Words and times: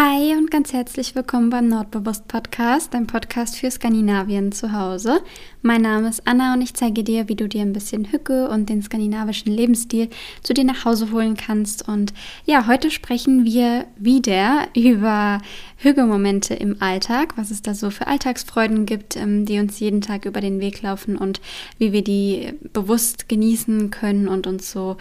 Hi 0.00 0.36
und 0.36 0.52
ganz 0.52 0.72
herzlich 0.72 1.16
willkommen 1.16 1.50
beim 1.50 1.66
Nordbewusst 1.66 2.28
Podcast, 2.28 2.94
dein 2.94 3.08
Podcast 3.08 3.56
für 3.56 3.68
Skandinavien 3.68 4.52
zu 4.52 4.72
Hause. 4.72 5.22
Mein 5.62 5.82
Name 5.82 6.08
ist 6.08 6.24
Anna 6.24 6.54
und 6.54 6.60
ich 6.60 6.74
zeige 6.74 7.02
dir, 7.02 7.28
wie 7.28 7.34
du 7.34 7.48
dir 7.48 7.62
ein 7.62 7.72
bisschen 7.72 8.12
Hücke 8.12 8.48
und 8.48 8.68
den 8.68 8.80
skandinavischen 8.80 9.52
Lebensstil 9.52 10.08
zu 10.44 10.54
dir 10.54 10.62
nach 10.62 10.84
Hause 10.84 11.10
holen 11.10 11.36
kannst. 11.36 11.88
Und 11.88 12.14
ja, 12.44 12.68
heute 12.68 12.92
sprechen 12.92 13.44
wir 13.44 13.86
wieder 13.96 14.68
über 14.76 15.40
Hügelmomente 15.78 16.54
im 16.54 16.80
Alltag, 16.80 17.36
was 17.36 17.50
es 17.50 17.62
da 17.62 17.74
so 17.74 17.90
für 17.90 18.06
Alltagsfreuden 18.06 18.86
gibt, 18.86 19.16
ähm, 19.16 19.46
die 19.46 19.58
uns 19.58 19.80
jeden 19.80 20.00
Tag 20.00 20.26
über 20.26 20.40
den 20.40 20.60
Weg 20.60 20.80
laufen 20.80 21.16
und 21.16 21.40
wie 21.78 21.90
wir 21.90 22.04
die 22.04 22.52
bewusst 22.72 23.28
genießen 23.28 23.90
können 23.90 24.28
und 24.28 24.46
uns 24.46 24.70
so 24.70 24.96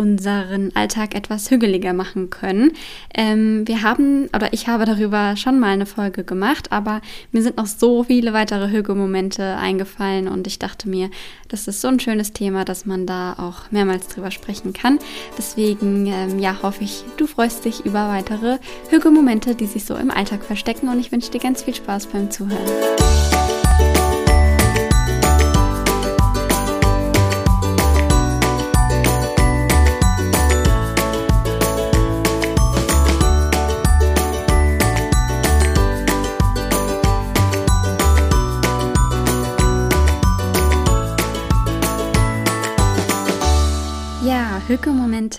unseren 0.00 0.74
Alltag 0.74 1.14
etwas 1.14 1.50
hügeliger 1.50 1.92
machen 1.92 2.30
können. 2.30 2.72
Ähm, 3.14 3.68
wir 3.68 3.82
haben, 3.82 4.28
oder 4.34 4.52
ich 4.52 4.66
habe 4.66 4.86
darüber 4.86 5.36
schon 5.36 5.60
mal 5.60 5.68
eine 5.68 5.84
Folge 5.84 6.24
gemacht, 6.24 6.72
aber 6.72 7.02
mir 7.32 7.42
sind 7.42 7.58
noch 7.58 7.66
so 7.66 8.04
viele 8.04 8.32
weitere 8.32 8.70
Hügelmomente 8.70 9.56
eingefallen 9.56 10.26
und 10.26 10.46
ich 10.46 10.58
dachte 10.58 10.88
mir, 10.88 11.10
das 11.48 11.68
ist 11.68 11.82
so 11.82 11.88
ein 11.88 12.00
schönes 12.00 12.32
Thema, 12.32 12.64
dass 12.64 12.86
man 12.86 13.04
da 13.04 13.34
auch 13.34 13.70
mehrmals 13.70 14.08
drüber 14.08 14.30
sprechen 14.30 14.72
kann. 14.72 14.98
Deswegen, 15.36 16.06
ähm, 16.06 16.38
ja, 16.38 16.56
hoffe 16.62 16.82
ich, 16.82 17.04
du 17.18 17.26
freust 17.26 17.66
dich 17.66 17.84
über 17.84 18.08
weitere 18.08 18.58
Hügelmomente, 18.88 19.54
die 19.54 19.66
sich 19.66 19.84
so 19.84 19.96
im 19.96 20.10
Alltag 20.10 20.42
verstecken 20.44 20.88
und 20.88 20.98
ich 20.98 21.12
wünsche 21.12 21.30
dir 21.30 21.40
ganz 21.40 21.62
viel 21.62 21.74
Spaß 21.74 22.06
beim 22.06 22.30
Zuhören. 22.30 22.99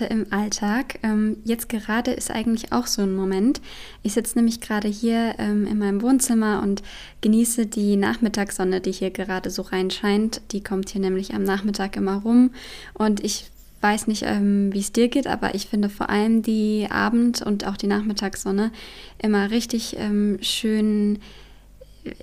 Hücke-Momente 0.02 0.05
im 0.05 0.25
Alltag. 0.31 0.99
Ähm, 1.03 1.38
jetzt 1.44 1.69
gerade 1.69 2.11
ist 2.11 2.31
eigentlich 2.31 2.71
auch 2.71 2.88
so 2.88 3.02
ein 3.02 3.13
Moment. 3.13 3.61
Ich 4.03 4.13
sitze 4.13 4.38
nämlich 4.38 4.61
gerade 4.61 4.88
hier 4.88 5.35
ähm, 5.38 5.66
in 5.67 5.77
meinem 5.77 6.02
Wohnzimmer 6.02 6.61
und 6.63 6.81
genieße 7.21 7.67
die 7.67 7.95
Nachmittagssonne, 7.95 8.81
die 8.81 8.91
hier 8.91 9.11
gerade 9.11 9.49
so 9.49 9.61
reinscheint. 9.61 10.41
Die 10.52 10.63
kommt 10.63 10.89
hier 10.89 11.02
nämlich 11.02 11.33
am 11.33 11.44
Nachmittag 11.44 11.95
immer 11.95 12.17
rum. 12.17 12.52
Und 12.94 13.23
ich 13.23 13.45
weiß 13.81 14.07
nicht, 14.07 14.23
ähm, 14.25 14.72
wie 14.73 14.79
es 14.79 14.91
dir 14.91 15.07
geht, 15.07 15.27
aber 15.27 15.55
ich 15.55 15.67
finde 15.67 15.89
vor 15.89 16.09
allem 16.09 16.44
die 16.44 16.88
Abend- 16.89 17.41
und 17.41 17.66
auch 17.66 17.77
die 17.77 17.88
Nachmittagssonne 17.88 18.72
immer 19.17 19.49
richtig 19.49 19.95
ähm, 19.97 20.38
schön 20.41 21.19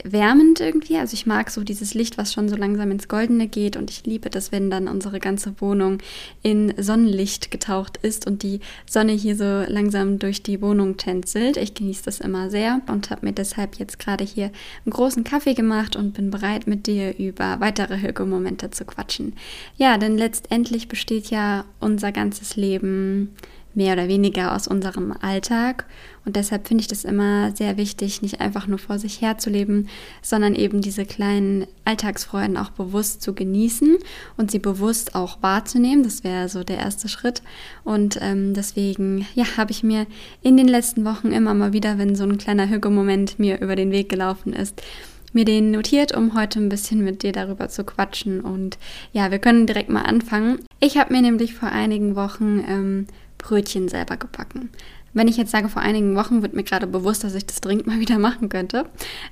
wärmend 0.04 0.60
irgendwie. 0.60 0.96
Also 0.96 1.14
ich 1.14 1.26
mag 1.26 1.50
so 1.50 1.62
dieses 1.62 1.94
Licht, 1.94 2.18
was 2.18 2.32
schon 2.32 2.48
so 2.48 2.56
langsam 2.56 2.90
ins 2.90 3.08
Goldene 3.08 3.48
geht 3.48 3.76
und 3.76 3.90
ich 3.90 4.04
liebe 4.04 4.30
das, 4.30 4.52
wenn 4.52 4.70
dann 4.70 4.88
unsere 4.88 5.20
ganze 5.20 5.60
Wohnung 5.60 5.98
in 6.42 6.74
Sonnenlicht 6.76 7.50
getaucht 7.50 7.98
ist 8.02 8.26
und 8.26 8.42
die 8.42 8.60
Sonne 8.88 9.12
hier 9.12 9.36
so 9.36 9.64
langsam 9.70 10.18
durch 10.18 10.42
die 10.42 10.60
Wohnung 10.60 10.96
tänzelt. 10.96 11.56
Ich 11.56 11.74
genieße 11.74 12.04
das 12.04 12.20
immer 12.20 12.50
sehr 12.50 12.80
und 12.88 13.10
habe 13.10 13.26
mir 13.26 13.32
deshalb 13.32 13.76
jetzt 13.76 13.98
gerade 13.98 14.24
hier 14.24 14.50
einen 14.84 14.92
großen 14.92 15.24
Kaffee 15.24 15.54
gemacht 15.54 15.96
und 15.96 16.14
bin 16.14 16.30
bereit, 16.30 16.66
mit 16.66 16.86
dir 16.86 17.16
über 17.18 17.60
weitere 17.60 18.00
Hügelmomente 18.00 18.70
zu 18.70 18.84
quatschen. 18.84 19.34
Ja, 19.76 19.98
denn 19.98 20.16
letztendlich 20.16 20.88
besteht 20.88 21.30
ja 21.30 21.64
unser 21.80 22.12
ganzes 22.12 22.56
Leben 22.56 23.34
mehr 23.78 23.92
oder 23.92 24.08
weniger 24.08 24.56
aus 24.56 24.66
unserem 24.66 25.12
Alltag. 25.12 25.84
Und 26.24 26.34
deshalb 26.34 26.66
finde 26.66 26.82
ich 26.82 26.88
das 26.88 27.04
immer 27.04 27.54
sehr 27.54 27.76
wichtig, 27.76 28.22
nicht 28.22 28.40
einfach 28.40 28.66
nur 28.66 28.80
vor 28.80 28.98
sich 28.98 29.20
her 29.22 29.38
zu 29.38 29.50
leben, 29.50 29.88
sondern 30.20 30.56
eben 30.56 30.80
diese 30.80 31.06
kleinen 31.06 31.66
Alltagsfreuden 31.84 32.56
auch 32.56 32.70
bewusst 32.70 33.22
zu 33.22 33.34
genießen 33.34 33.96
und 34.36 34.50
sie 34.50 34.58
bewusst 34.58 35.14
auch 35.14 35.40
wahrzunehmen. 35.42 36.02
Das 36.02 36.24
wäre 36.24 36.48
so 36.48 36.64
der 36.64 36.78
erste 36.78 37.08
Schritt. 37.08 37.40
Und 37.84 38.18
ähm, 38.20 38.52
deswegen, 38.52 39.26
ja, 39.36 39.44
habe 39.56 39.70
ich 39.70 39.84
mir 39.84 40.06
in 40.42 40.56
den 40.56 40.68
letzten 40.68 41.04
Wochen 41.04 41.30
immer 41.30 41.54
mal 41.54 41.72
wieder, 41.72 41.98
wenn 41.98 42.16
so 42.16 42.24
ein 42.24 42.36
kleiner 42.36 42.68
Hügelmoment 42.68 43.38
mir 43.38 43.60
über 43.60 43.76
den 43.76 43.92
Weg 43.92 44.08
gelaufen 44.08 44.52
ist, 44.52 44.82
mir 45.32 45.44
den 45.44 45.70
notiert, 45.70 46.16
um 46.16 46.34
heute 46.34 46.58
ein 46.58 46.68
bisschen 46.68 47.04
mit 47.04 47.22
dir 47.22 47.30
darüber 47.30 47.68
zu 47.68 47.84
quatschen. 47.84 48.40
Und 48.40 48.76
ja, 49.12 49.30
wir 49.30 49.38
können 49.38 49.68
direkt 49.68 49.88
mal 49.88 50.02
anfangen. 50.02 50.58
Ich 50.80 50.98
habe 50.98 51.12
mir 51.12 51.22
nämlich 51.22 51.54
vor 51.54 51.68
einigen 51.68 52.16
Wochen 52.16 52.64
ähm, 52.68 53.06
Brötchen 53.38 53.88
selber 53.88 54.16
gebacken. 54.16 54.70
Wenn 55.14 55.28
ich 55.28 55.36
jetzt 55.36 55.50
sage, 55.50 55.68
vor 55.68 55.82
einigen 55.82 56.16
Wochen 56.16 56.42
wird 56.42 56.54
mir 56.54 56.64
gerade 56.64 56.86
bewusst, 56.86 57.24
dass 57.24 57.34
ich 57.34 57.46
das 57.46 57.60
dringend 57.60 57.86
mal 57.86 58.00
wieder 58.00 58.18
machen 58.18 58.48
könnte. 58.48 58.86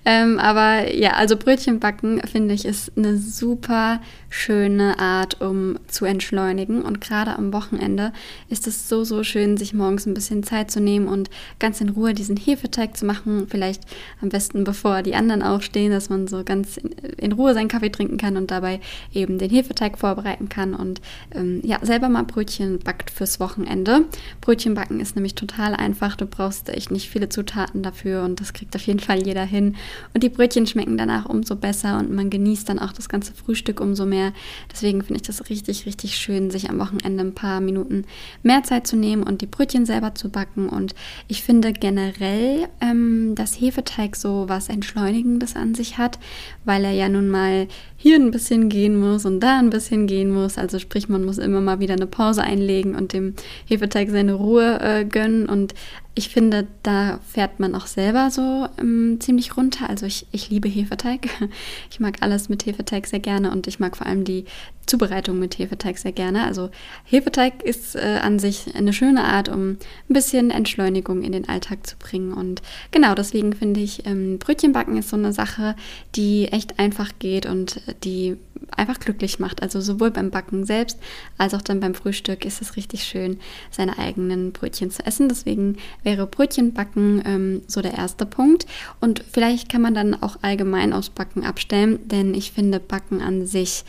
Ähm, 0.04 0.38
aber 0.38 0.94
ja, 0.94 1.12
also 1.12 1.37
Brötchen 1.37 1.81
backen 1.81 2.20
finde 2.26 2.54
ich 2.54 2.64
ist 2.64 2.92
eine 2.97 3.16
super 3.16 4.00
schöne 4.28 4.98
Art, 4.98 5.41
um 5.41 5.78
zu 5.86 6.04
entschleunigen. 6.04 6.82
Und 6.82 7.00
gerade 7.00 7.36
am 7.36 7.53
Wochenende 7.53 8.12
ist 8.48 8.66
es 8.66 8.88
so, 8.88 9.04
so 9.04 9.22
schön, 9.22 9.56
sich 9.56 9.75
morgens 9.75 10.06
ein 10.06 10.15
bisschen 10.15 10.42
Zeit 10.42 10.70
zu 10.70 10.81
nehmen 10.81 11.09
und 11.09 11.31
ganz 11.59 11.81
in 11.81 11.91
Ruhe 11.91 12.15
diesen 12.15 12.36
Hefeteig 12.36 12.97
zu 12.97 13.06
machen. 13.06 13.47
Vielleicht 13.48 13.82
am 14.20 14.28
besten 14.28 14.65
bevor 14.65 15.03
die 15.03 15.15
anderen 15.15 15.42
aufstehen, 15.42 15.92
dass 15.92 16.10
man 16.10 16.26
so 16.26 16.42
ganz 16.44 16.78
in, 17.19 17.32
Ruhe 17.32 17.54
seinen 17.54 17.69
Kaffee 17.69 17.91
trinken 17.91 18.16
kann 18.16 18.36
und 18.36 18.50
dabei 18.50 18.81
eben 19.12 19.38
den 19.38 19.50
Hefeteig 19.50 19.98
vorbereiten 19.98 20.48
kann 20.48 20.75
und 20.75 21.00
ähm, 21.34 21.60
ja, 21.62 21.78
selber 21.82 22.09
mal 22.09 22.25
Brötchen 22.25 22.78
backt 22.78 23.10
fürs 23.10 23.41
Wochenende. 23.41 24.06
Brötchen 24.41 24.75
backen 24.75 25.00
ist 25.00 25.16
nämlich 25.16 25.34
total 25.34 25.75
einfach. 25.78 26.16
Du 26.16 26.26
brauchst 26.26 26.69
echt 26.69 26.91
nicht 26.91 27.09
viele 27.09 27.28
Zutaten 27.28 27.82
dafür 27.82 28.25
und 28.25 28.41
das 28.41 28.53
kriegt 28.53 28.75
auf 28.76 28.82
jeden 28.82 29.00
Fall 29.00 29.26
jeder 29.26 29.44
hin. 29.44 29.76
Und 30.14 30.22
die 30.22 30.28
Brötchen 30.28 30.66
schmecken 30.66 30.97
danach 30.97 31.26
umso 31.26 31.56
besser 31.56 31.98
und 31.98 32.12
man 32.12 32.31
genießt 32.31 32.69
dann 32.69 32.78
auch 32.78 32.92
das 32.92 33.09
ganze 33.09 33.34
Frühstück 33.34 33.81
umso 33.81 34.06
mehr. 34.06 34.32
Deswegen 34.72 35.03
finde 35.03 35.20
ich 35.20 35.26
das 35.26 35.48
richtig, 35.48 35.86
richtig 35.86 36.16
schön, 36.16 36.50
sich 36.50 36.70
am 36.70 36.78
Wochenende 36.78 37.22
ein 37.25 37.34
paar 37.34 37.60
Minuten 37.60 38.04
mehr 38.42 38.62
Zeit 38.62 38.86
zu 38.86 38.97
nehmen 38.97 39.22
und 39.22 39.41
die 39.41 39.47
Brötchen 39.47 39.86
selber 39.86 40.15
zu 40.15 40.31
backen. 40.31 40.69
Und 40.69 40.94
ich 41.28 41.42
finde 41.42 41.72
generell, 41.72 42.69
ähm, 42.81 43.34
dass 43.34 43.60
Hefeteig 43.60 44.16
so 44.16 44.48
was 44.48 44.69
Entschleunigendes 44.69 45.56
an 45.56 45.75
sich 45.75 45.98
hat, 45.98 46.19
weil 46.65 46.84
er 46.84 46.92
ja 46.92 47.09
nun 47.09 47.28
mal 47.28 47.69
hier 47.97 48.16
ein 48.16 48.31
bisschen 48.31 48.69
gehen 48.69 49.00
muss 49.00 49.25
und 49.25 49.41
da 49.41 49.59
ein 49.59 49.70
bisschen 49.70 50.06
gehen 50.06 50.31
muss. 50.31 50.59
Also 50.59 50.78
sprich, 50.78 51.09
man 51.09 51.25
muss 51.25 51.38
immer 51.38 51.60
mal 51.60 51.81
wieder 51.81 51.94
eine 51.94 52.06
Pause 52.06 52.42
einlegen 52.42 52.94
und 52.94 53.12
dem 53.12 53.34
Hefeteig 53.66 54.10
seine 54.10 54.34
Ruhe 54.34 54.78
äh, 54.81 55.04
gönnen. 55.04 55.47
Und 55.56 55.74
ich 56.14 56.28
finde, 56.28 56.66
da 56.82 57.18
fährt 57.26 57.60
man 57.60 57.74
auch 57.74 57.86
selber 57.86 58.30
so 58.30 58.68
ähm, 58.78 59.18
ziemlich 59.20 59.56
runter. 59.56 59.88
Also 59.88 60.06
ich, 60.06 60.26
ich 60.32 60.50
liebe 60.50 60.68
Hefeteig. 60.68 61.28
Ich 61.90 62.00
mag 62.00 62.16
alles 62.20 62.48
mit 62.48 62.66
Hefeteig 62.66 63.06
sehr 63.06 63.20
gerne 63.20 63.50
und 63.50 63.66
ich 63.66 63.78
mag 63.78 63.96
vor 63.96 64.06
allem 64.06 64.24
die 64.24 64.44
Zubereitung 64.86 65.38
mit 65.38 65.58
Hefeteig 65.58 65.98
sehr 65.98 66.12
gerne. 66.12 66.44
Also 66.44 66.70
Hefeteig 67.04 67.62
ist 67.62 67.97
äh, 67.97 68.20
an 68.22 68.38
sich 68.38 68.74
eine 68.74 68.92
schöne 68.92 69.24
Art, 69.24 69.48
um 69.48 69.70
ein 69.70 69.78
bisschen 70.08 70.50
Entschleunigung 70.50 71.22
in 71.22 71.32
den 71.32 71.48
Alltag 71.48 71.86
zu 71.86 71.97
bringen. 71.97 72.32
Und 72.32 72.62
genau 72.92 73.14
deswegen 73.14 73.52
finde 73.52 73.80
ich, 73.80 74.06
ähm, 74.06 74.38
Brötchenbacken 74.38 74.97
ist 74.97 75.10
so 75.10 75.16
eine 75.16 75.32
Sache, 75.32 75.74
die 76.14 76.48
echt 76.48 76.78
einfach 76.78 77.10
geht 77.19 77.47
und 77.47 77.80
die 78.04 78.36
einfach 78.76 78.98
glücklich 78.98 79.38
macht. 79.38 79.62
Also 79.62 79.80
sowohl 79.80 80.10
beim 80.10 80.30
Backen 80.30 80.64
selbst 80.64 80.98
als 81.38 81.54
auch 81.54 81.62
dann 81.62 81.80
beim 81.80 81.94
Frühstück 81.94 82.44
ist 82.44 82.62
es 82.62 82.76
richtig 82.76 83.04
schön, 83.04 83.38
seine 83.70 83.98
eigenen 83.98 84.53
Brötchen 84.53 84.91
zu 84.91 85.04
essen. 85.04 85.28
Deswegen 85.28 85.76
wäre 86.03 86.26
Brötchenbacken 86.26 87.22
ähm, 87.26 87.62
so 87.66 87.82
der 87.82 87.94
erste 87.94 88.26
Punkt. 88.26 88.66
Und 89.00 89.24
vielleicht 89.30 89.68
kann 89.68 89.82
man 89.82 89.94
dann 89.94 90.20
auch 90.22 90.38
allgemein 90.42 90.92
aufs 90.92 91.10
Backen 91.10 91.44
abstellen, 91.44 91.98
denn 92.08 92.34
ich 92.34 92.53
finde 92.53 92.80
Backen 92.80 93.20
an 93.20 93.47
sich 93.47 93.84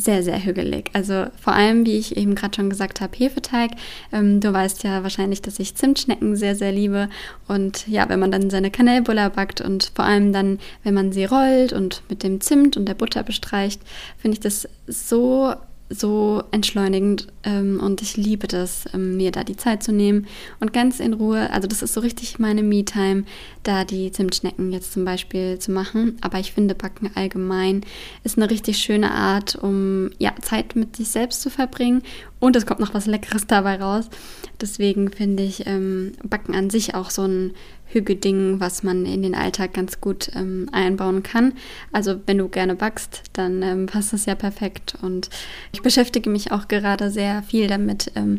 sehr, 0.00 0.22
sehr 0.22 0.44
hügelig. 0.44 0.90
Also 0.94 1.26
vor 1.40 1.52
allem, 1.52 1.84
wie 1.84 1.98
ich 1.98 2.16
eben 2.16 2.34
gerade 2.34 2.56
schon 2.56 2.70
gesagt 2.70 3.00
habe, 3.00 3.16
Hefeteig. 3.16 3.72
Ähm, 4.12 4.40
du 4.40 4.52
weißt 4.52 4.82
ja 4.84 5.02
wahrscheinlich, 5.02 5.42
dass 5.42 5.58
ich 5.58 5.74
Zimtschnecken 5.74 6.36
sehr, 6.36 6.56
sehr 6.56 6.72
liebe. 6.72 7.08
Und 7.48 7.86
ja, 7.86 8.08
wenn 8.08 8.20
man 8.20 8.30
dann 8.30 8.50
seine 8.50 8.70
Kanelbuller 8.70 9.30
backt 9.30 9.60
und 9.60 9.92
vor 9.94 10.04
allem 10.04 10.32
dann, 10.32 10.58
wenn 10.84 10.94
man 10.94 11.12
sie 11.12 11.24
rollt 11.24 11.72
und 11.72 12.02
mit 12.08 12.22
dem 12.22 12.40
Zimt 12.40 12.76
und 12.76 12.86
der 12.86 12.94
Butter 12.94 13.22
bestreicht, 13.22 13.82
finde 14.18 14.34
ich 14.34 14.40
das 14.40 14.68
so 14.86 15.54
so 15.90 16.44
entschleunigend 16.52 17.26
ähm, 17.42 17.80
und 17.82 18.00
ich 18.00 18.16
liebe 18.16 18.46
das, 18.46 18.84
ähm, 18.94 19.16
mir 19.16 19.32
da 19.32 19.42
die 19.42 19.56
Zeit 19.56 19.82
zu 19.82 19.92
nehmen 19.92 20.26
und 20.60 20.72
ganz 20.72 21.00
in 21.00 21.12
Ruhe, 21.12 21.50
also 21.50 21.66
das 21.66 21.82
ist 21.82 21.94
so 21.94 22.00
richtig 22.00 22.38
meine 22.38 22.62
Me-Time, 22.62 23.24
da 23.64 23.84
die 23.84 24.12
Zimtschnecken 24.12 24.72
jetzt 24.72 24.92
zum 24.92 25.04
Beispiel 25.04 25.58
zu 25.58 25.72
machen. 25.72 26.16
Aber 26.20 26.38
ich 26.38 26.52
finde, 26.52 26.76
Backen 26.76 27.10
allgemein 27.14 27.82
ist 28.22 28.38
eine 28.38 28.48
richtig 28.48 28.78
schöne 28.78 29.10
Art, 29.10 29.56
um 29.56 30.10
ja, 30.18 30.32
Zeit 30.40 30.76
mit 30.76 30.94
sich 30.94 31.08
selbst 31.08 31.42
zu 31.42 31.50
verbringen 31.50 32.02
und 32.38 32.54
es 32.54 32.66
kommt 32.66 32.80
noch 32.80 32.94
was 32.94 33.06
Leckeres 33.06 33.48
dabei 33.48 33.76
raus. 33.76 34.08
Deswegen 34.60 35.10
finde 35.10 35.42
ich 35.42 35.66
ähm, 35.66 36.12
Backen 36.22 36.54
an 36.54 36.70
sich 36.70 36.94
auch 36.94 37.10
so 37.10 37.22
ein 37.22 37.52
Hügeding, 37.92 38.60
was 38.60 38.82
man 38.82 39.04
in 39.04 39.22
den 39.22 39.34
Alltag 39.34 39.74
ganz 39.74 40.00
gut 40.00 40.30
ähm, 40.34 40.68
einbauen 40.72 41.22
kann. 41.22 41.54
Also 41.92 42.20
wenn 42.26 42.38
du 42.38 42.48
gerne 42.48 42.74
backst, 42.74 43.22
dann 43.32 43.62
ähm, 43.62 43.86
passt 43.86 44.12
das 44.12 44.26
ja 44.26 44.34
perfekt. 44.34 44.96
Und 45.02 45.28
ich 45.72 45.82
beschäftige 45.82 46.30
mich 46.30 46.52
auch 46.52 46.68
gerade 46.68 47.10
sehr 47.10 47.42
viel 47.42 47.66
damit, 47.66 48.12
ähm, 48.14 48.38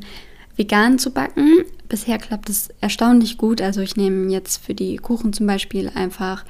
vegan 0.56 1.00
zu 1.00 1.12
backen. 1.12 1.66
Bisher 1.90 2.18
klappt 2.18 2.50
es 2.50 2.70
erstaunlich 2.82 3.38
gut. 3.38 3.62
Also 3.62 3.82
ich 3.82 3.96
nehme 3.96 4.32
jetzt 4.32 4.64
für 4.64 4.74
die 4.74 4.98
Kuchen 4.98 5.34
zum 5.34 5.48
Beispiel 5.48 5.92
einfach 5.94 6.46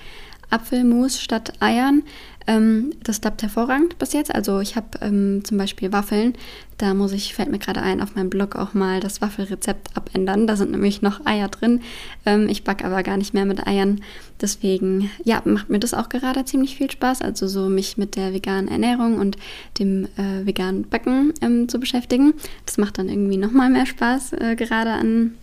Apfelmus 0.49 1.21
statt 1.21 1.53
Eiern. 1.59 2.03
Ähm, 2.47 2.91
das 3.03 3.21
klappt 3.21 3.43
hervorragend 3.43 3.97
bis 3.99 4.13
jetzt. 4.13 4.33
Also 4.33 4.59
ich 4.59 4.75
habe 4.75 4.87
ähm, 5.01 5.43
zum 5.43 5.57
Beispiel 5.57 5.91
Waffeln. 5.91 6.33
Da 6.77 6.93
muss 6.93 7.11
ich, 7.11 7.35
fällt 7.35 7.51
mir 7.51 7.59
gerade 7.59 7.81
ein, 7.81 8.01
auf 8.01 8.15
meinem 8.15 8.29
Blog 8.29 8.55
auch 8.55 8.73
mal 8.73 8.99
das 8.99 9.21
Waffelrezept 9.21 9.95
abändern. 9.95 10.47
Da 10.47 10.55
sind 10.55 10.71
nämlich 10.71 11.01
noch 11.01 11.25
Eier 11.25 11.47
drin. 11.47 11.81
Ähm, 12.25 12.49
ich 12.49 12.63
backe 12.63 12.85
aber 12.85 13.03
gar 13.03 13.17
nicht 13.17 13.33
mehr 13.33 13.45
mit 13.45 13.67
Eiern. 13.67 14.01
Deswegen, 14.41 15.11
ja, 15.23 15.41
macht 15.45 15.69
mir 15.69 15.79
das 15.79 15.93
auch 15.93 16.09
gerade 16.09 16.43
ziemlich 16.45 16.75
viel 16.75 16.89
Spaß. 16.89 17.21
Also 17.21 17.47
so 17.47 17.69
mich 17.69 17.97
mit 17.97 18.15
der 18.15 18.33
veganen 18.33 18.67
Ernährung 18.67 19.19
und 19.19 19.37
dem 19.77 20.05
äh, 20.17 20.45
veganen 20.45 20.89
Backen 20.89 21.33
ähm, 21.41 21.69
zu 21.69 21.79
beschäftigen. 21.79 22.33
Das 22.65 22.77
macht 22.77 22.97
dann 22.97 23.09
irgendwie 23.09 23.37
nochmal 23.37 23.69
mehr 23.69 23.85
Spaß, 23.85 24.33
äh, 24.33 24.55
gerade 24.55 24.91
an 24.91 25.35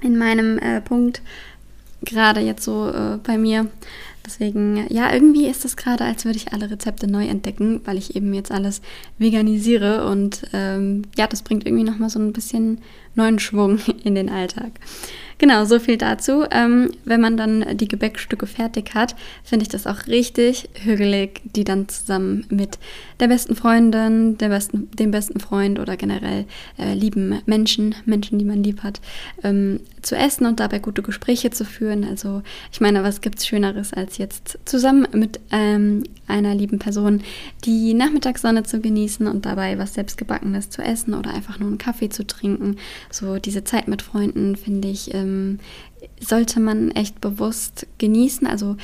in 0.00 0.16
meinem 0.16 0.58
äh, 0.58 0.80
Punkt. 0.80 1.22
Gerade 2.02 2.40
jetzt 2.40 2.64
so 2.64 2.88
äh, 2.88 3.18
bei 3.22 3.36
mir. 3.36 3.66
Deswegen, 4.26 4.86
ja, 4.90 5.12
irgendwie 5.12 5.46
ist 5.46 5.64
es 5.64 5.76
gerade, 5.76 6.04
als 6.04 6.24
würde 6.24 6.36
ich 6.36 6.52
alle 6.52 6.70
Rezepte 6.70 7.06
neu 7.06 7.26
entdecken, 7.26 7.80
weil 7.84 7.96
ich 7.96 8.16
eben 8.16 8.34
jetzt 8.34 8.52
alles 8.52 8.82
veganisiere 9.18 10.06
und 10.06 10.42
ähm, 10.52 11.02
ja, 11.16 11.26
das 11.26 11.42
bringt 11.42 11.66
irgendwie 11.66 11.84
nochmal 11.84 12.10
so 12.10 12.18
ein 12.18 12.32
bisschen 12.32 12.80
neuen 13.14 13.38
Schwung 13.38 13.78
in 14.04 14.14
den 14.14 14.28
Alltag. 14.28 14.72
Genau, 15.40 15.64
so 15.64 15.78
viel 15.78 15.96
dazu. 15.96 16.44
Ähm, 16.50 16.90
wenn 17.06 17.22
man 17.22 17.38
dann 17.38 17.64
die 17.78 17.88
Gebäckstücke 17.88 18.46
fertig 18.46 18.94
hat, 18.94 19.16
finde 19.42 19.62
ich 19.62 19.70
das 19.70 19.86
auch 19.86 20.06
richtig 20.06 20.68
hügelig, 20.74 21.40
die 21.56 21.64
dann 21.64 21.88
zusammen 21.88 22.44
mit 22.50 22.78
der 23.20 23.28
besten 23.28 23.56
Freundin, 23.56 24.36
der 24.36 24.50
besten, 24.50 24.90
dem 24.90 25.10
besten 25.10 25.40
Freund 25.40 25.78
oder 25.78 25.96
generell 25.96 26.44
äh, 26.78 26.92
lieben 26.92 27.40
Menschen, 27.46 27.94
Menschen, 28.04 28.38
die 28.38 28.44
man 28.44 28.62
lieb 28.62 28.82
hat, 28.82 29.00
ähm, 29.42 29.80
zu 30.02 30.14
essen 30.14 30.46
und 30.46 30.60
dabei 30.60 30.78
gute 30.78 31.00
Gespräche 31.00 31.50
zu 31.50 31.64
führen. 31.64 32.04
Also 32.04 32.42
ich 32.70 32.82
meine, 32.82 33.02
was 33.02 33.22
gibt 33.22 33.38
es 33.38 33.46
Schöneres, 33.46 33.94
als 33.94 34.18
jetzt 34.18 34.58
zusammen 34.66 35.06
mit 35.12 35.40
ähm, 35.50 36.04
einer 36.26 36.54
lieben 36.54 36.78
Person 36.78 37.22
die 37.64 37.94
Nachmittagssonne 37.94 38.62
zu 38.62 38.80
genießen 38.80 39.26
und 39.26 39.46
dabei 39.46 39.78
was 39.78 39.94
selbstgebackenes 39.94 40.70
zu 40.70 40.82
essen 40.82 41.14
oder 41.14 41.32
einfach 41.32 41.58
nur 41.58 41.68
einen 41.68 41.78
Kaffee 41.78 42.08
zu 42.08 42.26
trinken. 42.26 42.76
So 43.10 43.38
diese 43.38 43.64
Zeit 43.64 43.88
mit 43.88 44.02
Freunden, 44.02 44.56
finde 44.56 44.88
ich, 44.88 45.14
ähm, 45.14 45.58
sollte 46.20 46.60
man 46.60 46.90
echt 46.90 47.20
bewusst 47.20 47.86
genießen. 47.98 48.46
Also 48.46 48.76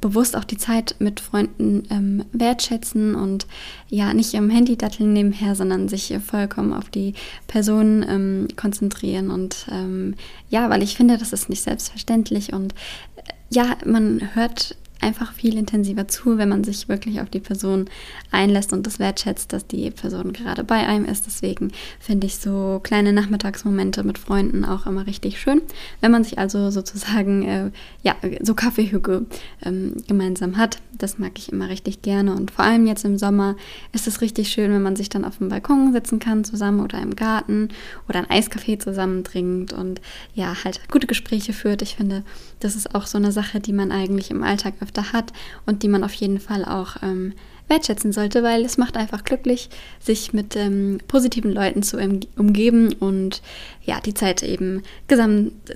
bewusst 0.00 0.36
auch 0.36 0.44
die 0.44 0.56
Zeit 0.56 0.96
mit 0.98 1.20
Freunden 1.20 1.82
ähm, 1.90 2.24
wertschätzen 2.32 3.14
und 3.14 3.46
ja, 3.88 4.14
nicht 4.14 4.34
im 4.34 4.50
Handy 4.50 4.76
datteln 4.76 5.12
nebenher, 5.12 5.54
sondern 5.54 5.88
sich 5.88 6.16
vollkommen 6.24 6.72
auf 6.72 6.88
die 6.88 7.14
Person 7.46 8.04
ähm, 8.08 8.48
konzentrieren. 8.56 9.30
Und 9.30 9.66
ähm, 9.70 10.14
ja, 10.50 10.70
weil 10.70 10.82
ich 10.82 10.96
finde, 10.96 11.18
das 11.18 11.32
ist 11.32 11.48
nicht 11.48 11.62
selbstverständlich 11.62 12.52
und 12.52 12.72
äh, 13.16 13.22
ja, 13.50 13.76
man 13.84 14.34
hört 14.34 14.76
einfach 15.00 15.32
viel 15.32 15.56
intensiver 15.56 16.08
zu, 16.08 16.38
wenn 16.38 16.48
man 16.48 16.64
sich 16.64 16.88
wirklich 16.88 17.20
auf 17.20 17.30
die 17.30 17.40
Person 17.40 17.88
einlässt 18.30 18.72
und 18.72 18.86
das 18.86 18.98
wertschätzt, 18.98 19.52
dass 19.52 19.66
die 19.66 19.90
Person 19.90 20.32
gerade 20.32 20.64
bei 20.64 20.86
einem 20.86 21.04
ist. 21.04 21.26
Deswegen 21.26 21.70
finde 22.00 22.26
ich 22.26 22.36
so 22.36 22.80
kleine 22.82 23.12
Nachmittagsmomente 23.12 24.02
mit 24.02 24.18
Freunden 24.18 24.64
auch 24.64 24.86
immer 24.86 25.06
richtig 25.06 25.40
schön. 25.40 25.62
Wenn 26.00 26.10
man 26.10 26.24
sich 26.24 26.38
also 26.38 26.70
sozusagen, 26.70 27.42
äh, 27.44 27.70
ja, 28.02 28.16
so 28.42 28.54
Kaffeehüge 28.54 29.26
ähm, 29.64 29.94
gemeinsam 30.06 30.56
hat, 30.56 30.78
das 30.92 31.18
mag 31.18 31.32
ich 31.38 31.52
immer 31.52 31.68
richtig 31.68 32.02
gerne. 32.02 32.34
Und 32.34 32.50
vor 32.50 32.64
allem 32.64 32.86
jetzt 32.86 33.04
im 33.04 33.18
Sommer 33.18 33.56
ist 33.92 34.08
es 34.08 34.20
richtig 34.20 34.48
schön, 34.50 34.72
wenn 34.72 34.82
man 34.82 34.96
sich 34.96 35.08
dann 35.08 35.24
auf 35.24 35.38
dem 35.38 35.48
Balkon 35.48 35.92
sitzen 35.92 36.18
kann 36.18 36.44
zusammen 36.44 36.80
oder 36.80 37.00
im 37.00 37.14
Garten 37.14 37.68
oder 38.08 38.18
ein 38.18 38.30
Eiskaffee 38.30 38.78
zusammen 38.78 39.22
trinkt 39.22 39.72
und 39.72 40.00
ja, 40.34 40.54
halt 40.64 40.80
gute 40.90 41.06
Gespräche 41.06 41.52
führt. 41.52 41.82
Ich 41.82 41.96
finde, 41.96 42.24
das 42.60 42.74
ist 42.74 42.94
auch 42.94 43.06
so 43.06 43.18
eine 43.18 43.30
Sache, 43.30 43.60
die 43.60 43.72
man 43.72 43.92
eigentlich 43.92 44.30
im 44.30 44.42
Alltag 44.42 44.74
öfter 44.80 44.87
hat 44.96 45.32
und 45.66 45.82
die 45.82 45.88
man 45.88 46.04
auf 46.04 46.14
jeden 46.14 46.40
Fall 46.40 46.64
auch 46.64 46.96
ähm, 47.02 47.34
wertschätzen 47.68 48.12
sollte, 48.12 48.42
weil 48.42 48.64
es 48.64 48.78
macht 48.78 48.96
einfach 48.96 49.24
glücklich, 49.24 49.68
sich 50.00 50.32
mit 50.32 50.56
ähm, 50.56 50.98
positiven 51.06 51.52
Leuten 51.52 51.82
zu 51.82 51.98
umgeben 52.36 52.94
und 52.94 53.42
ja, 53.84 54.00
die 54.00 54.12
Zeit 54.12 54.42
eben 54.42 54.82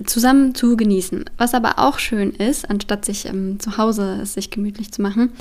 zusammen 0.05 0.55
zu 0.55 0.77
genießen. 0.77 1.25
Was 1.37 1.53
aber 1.53 1.79
auch 1.79 1.97
schön 1.97 2.31
ist, 2.31 2.69
anstatt 2.69 3.05
sich 3.05 3.25
ähm, 3.25 3.59
zu 3.59 3.77
Hause 3.77 4.25
sich 4.25 4.51
gemütlich 4.51 4.91
zu 4.91 5.01
machen, 5.01 5.31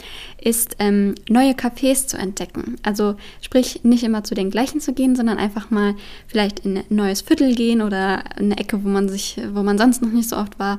ist 0.40 0.76
ähm, 0.78 1.14
neue 1.28 1.52
Cafés 1.52 2.06
zu 2.06 2.16
entdecken. 2.16 2.76
Also 2.82 3.16
sprich, 3.42 3.80
nicht 3.82 4.04
immer 4.04 4.24
zu 4.24 4.34
den 4.34 4.50
gleichen 4.50 4.80
zu 4.80 4.94
gehen, 4.94 5.16
sondern 5.16 5.38
einfach 5.38 5.70
mal 5.70 5.94
vielleicht 6.26 6.60
in 6.60 6.78
ein 6.78 6.84
neues 6.88 7.20
Viertel 7.20 7.54
gehen 7.54 7.82
oder 7.82 8.24
eine 8.36 8.56
Ecke, 8.56 8.82
wo 8.84 8.88
man 8.88 9.08
sich, 9.08 9.38
wo 9.52 9.62
man 9.62 9.76
sonst 9.76 10.00
noch 10.00 10.12
nicht 10.12 10.28
so 10.28 10.36
oft 10.36 10.58
war 10.58 10.78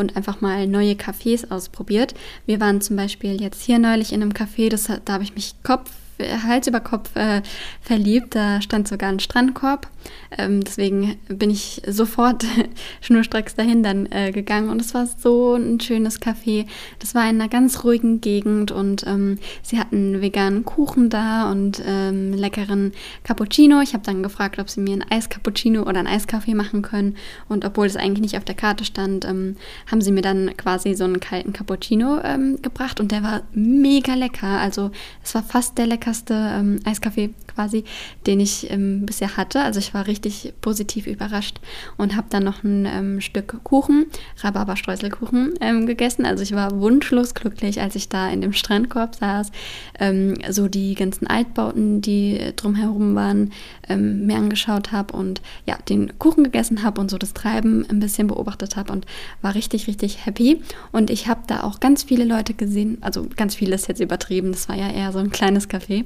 und 0.00 0.16
einfach 0.16 0.40
mal 0.40 0.66
neue 0.66 0.94
Cafés 0.94 1.48
ausprobiert. 1.50 2.14
Wir 2.46 2.58
waren 2.58 2.80
zum 2.80 2.96
Beispiel 2.96 3.40
jetzt 3.40 3.62
hier 3.62 3.78
neulich 3.78 4.12
in 4.12 4.22
einem 4.22 4.32
Café, 4.32 4.68
das, 4.68 4.90
da 5.04 5.12
habe 5.12 5.22
ich 5.22 5.34
mich 5.36 5.54
Kopf 5.62 5.90
Hals 6.20 6.66
über 6.66 6.80
Kopf 6.80 7.14
äh, 7.16 7.42
verliebt. 7.80 8.34
Da 8.34 8.60
stand 8.60 8.88
sogar 8.88 9.10
ein 9.10 9.20
Strandkorb. 9.20 9.88
Ähm, 10.36 10.62
deswegen 10.62 11.16
bin 11.28 11.50
ich 11.50 11.82
sofort 11.86 12.44
schnurstracks 13.00 13.54
dahin 13.54 13.82
dann 13.82 14.06
äh, 14.10 14.32
gegangen. 14.32 14.70
Und 14.70 14.80
es 14.80 14.94
war 14.94 15.06
so 15.06 15.54
ein 15.54 15.80
schönes 15.80 16.20
Café. 16.20 16.66
Das 16.98 17.14
war 17.14 17.28
in 17.28 17.40
einer 17.40 17.48
ganz 17.48 17.84
ruhigen 17.84 18.20
Gegend 18.20 18.70
und 18.70 19.06
ähm, 19.06 19.38
sie 19.62 19.78
hatten 19.78 20.20
veganen 20.20 20.64
Kuchen 20.64 21.10
da 21.10 21.50
und 21.50 21.82
ähm, 21.84 22.32
leckeren 22.32 22.92
Cappuccino. 23.24 23.80
Ich 23.80 23.94
habe 23.94 24.04
dann 24.04 24.22
gefragt, 24.22 24.58
ob 24.58 24.70
sie 24.70 24.80
mir 24.80 24.94
ein 24.94 25.04
Eiscappuccino 25.10 25.82
oder 25.82 26.00
ein 26.00 26.06
Eiskaffee 26.06 26.54
machen 26.54 26.82
können. 26.82 27.16
Und 27.48 27.64
obwohl 27.64 27.86
es 27.86 27.96
eigentlich 27.96 28.20
nicht 28.20 28.36
auf 28.36 28.44
der 28.44 28.54
Karte 28.54 28.84
stand, 28.84 29.24
ähm, 29.24 29.56
haben 29.90 30.00
sie 30.00 30.12
mir 30.12 30.22
dann 30.22 30.56
quasi 30.56 30.94
so 30.94 31.04
einen 31.04 31.20
kalten 31.20 31.52
Cappuccino 31.52 32.20
ähm, 32.22 32.60
gebracht 32.62 33.00
und 33.00 33.12
der 33.12 33.22
war 33.22 33.42
mega 33.52 34.14
lecker. 34.14 34.60
Also 34.60 34.90
es 35.22 35.34
war 35.34 35.42
fast 35.42 35.78
der 35.78 35.86
leckerste 35.86 36.09
leckerste 36.10 36.34
ähm, 36.34 36.80
Eiskaffee 36.84 37.30
quasi, 37.46 37.84
den 38.26 38.40
ich 38.40 38.70
ähm, 38.70 39.06
bisher 39.06 39.36
hatte. 39.36 39.62
Also 39.62 39.78
ich 39.78 39.94
war 39.94 40.06
richtig 40.06 40.52
positiv 40.60 41.06
überrascht 41.06 41.60
und 41.96 42.16
habe 42.16 42.26
dann 42.30 42.44
noch 42.44 42.64
ein 42.64 42.86
ähm, 42.86 43.20
Stück 43.20 43.62
Kuchen, 43.64 44.06
Rhabarber-Streuselkuchen 44.42 45.54
ähm, 45.60 45.86
gegessen. 45.86 46.26
Also 46.26 46.42
ich 46.42 46.52
war 46.52 46.80
wunschlos 46.80 47.34
glücklich, 47.34 47.80
als 47.80 47.94
ich 47.94 48.08
da 48.08 48.28
in 48.28 48.40
dem 48.40 48.52
Strandkorb 48.52 49.14
saß, 49.14 49.52
ähm, 49.98 50.34
so 50.50 50.68
die 50.68 50.94
ganzen 50.94 51.26
Altbauten, 51.26 52.00
die 52.00 52.40
drumherum 52.56 53.14
waren, 53.14 53.52
ähm, 53.88 54.26
mir 54.26 54.36
angeschaut 54.36 54.92
habe 54.92 55.16
und 55.16 55.40
ja, 55.66 55.76
den 55.88 56.18
Kuchen 56.18 56.44
gegessen 56.44 56.82
habe 56.82 57.00
und 57.00 57.10
so 57.10 57.18
das 57.18 57.34
Treiben 57.34 57.86
ein 57.88 58.00
bisschen 58.00 58.26
beobachtet 58.26 58.76
habe 58.76 58.92
und 58.92 59.06
war 59.42 59.54
richtig, 59.54 59.86
richtig 59.86 60.26
happy. 60.26 60.60
Und 60.92 61.10
ich 61.10 61.28
habe 61.28 61.42
da 61.46 61.62
auch 61.62 61.80
ganz 61.80 62.02
viele 62.04 62.24
Leute 62.24 62.54
gesehen, 62.54 62.98
also 63.00 63.26
ganz 63.36 63.54
viele 63.54 63.74
ist 63.74 63.88
jetzt 63.88 64.00
übertrieben, 64.00 64.52
das 64.52 64.68
war 64.68 64.76
ja 64.76 64.90
eher 64.90 65.12
so 65.12 65.18
ein 65.18 65.30
kleines 65.30 65.68
Café, 65.68 65.99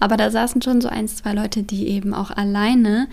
aber 0.00 0.16
da 0.16 0.30
saßen 0.30 0.62
schon 0.62 0.80
so 0.80 0.88
ein, 0.88 1.08
zwei 1.08 1.32
Leute, 1.32 1.62
die 1.62 1.88
eben 1.88 2.14
auch 2.14 2.30
alleine 2.30 3.08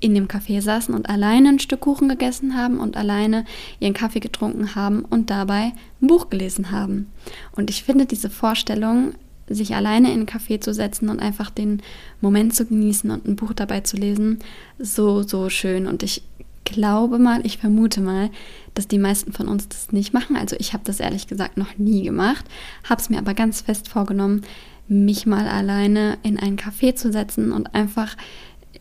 in 0.00 0.14
dem 0.14 0.28
Café 0.28 0.60
saßen 0.60 0.94
und 0.94 1.08
alleine 1.08 1.50
ein 1.50 1.58
Stück 1.58 1.80
Kuchen 1.80 2.08
gegessen 2.08 2.56
haben 2.56 2.78
und 2.78 2.96
alleine 2.96 3.44
ihren 3.78 3.94
Kaffee 3.94 4.20
getrunken 4.20 4.74
haben 4.74 5.04
und 5.04 5.30
dabei 5.30 5.72
ein 6.00 6.06
Buch 6.06 6.30
gelesen 6.30 6.70
haben. 6.70 7.12
Und 7.52 7.70
ich 7.70 7.84
finde 7.84 8.06
diese 8.06 8.30
Vorstellung, 8.30 9.14
sich 9.46 9.74
alleine 9.74 10.12
in 10.12 10.20
ein 10.20 10.26
Café 10.26 10.60
zu 10.60 10.72
setzen 10.72 11.08
und 11.08 11.20
einfach 11.20 11.50
den 11.50 11.82
Moment 12.20 12.54
zu 12.54 12.64
genießen 12.64 13.10
und 13.10 13.26
ein 13.26 13.36
Buch 13.36 13.52
dabei 13.52 13.80
zu 13.80 13.96
lesen, 13.96 14.38
so, 14.78 15.22
so 15.22 15.50
schön. 15.50 15.86
Und 15.86 16.02
ich 16.04 16.22
glaube 16.64 17.18
mal, 17.18 17.44
ich 17.44 17.58
vermute 17.58 18.00
mal, 18.00 18.30
dass 18.74 18.86
die 18.86 18.98
meisten 18.98 19.32
von 19.32 19.48
uns 19.48 19.68
das 19.68 19.92
nicht 19.92 20.14
machen. 20.14 20.36
Also 20.36 20.56
ich 20.58 20.72
habe 20.72 20.84
das 20.84 21.00
ehrlich 21.00 21.26
gesagt 21.26 21.56
noch 21.56 21.76
nie 21.78 22.04
gemacht, 22.04 22.44
habe 22.88 23.00
es 23.00 23.10
mir 23.10 23.18
aber 23.18 23.34
ganz 23.34 23.60
fest 23.60 23.88
vorgenommen, 23.88 24.42
mich 24.90 25.24
mal 25.24 25.46
alleine 25.46 26.18
in 26.22 26.38
ein 26.38 26.56
Café 26.56 26.94
zu 26.94 27.12
setzen 27.12 27.52
und 27.52 27.74
einfach 27.74 28.16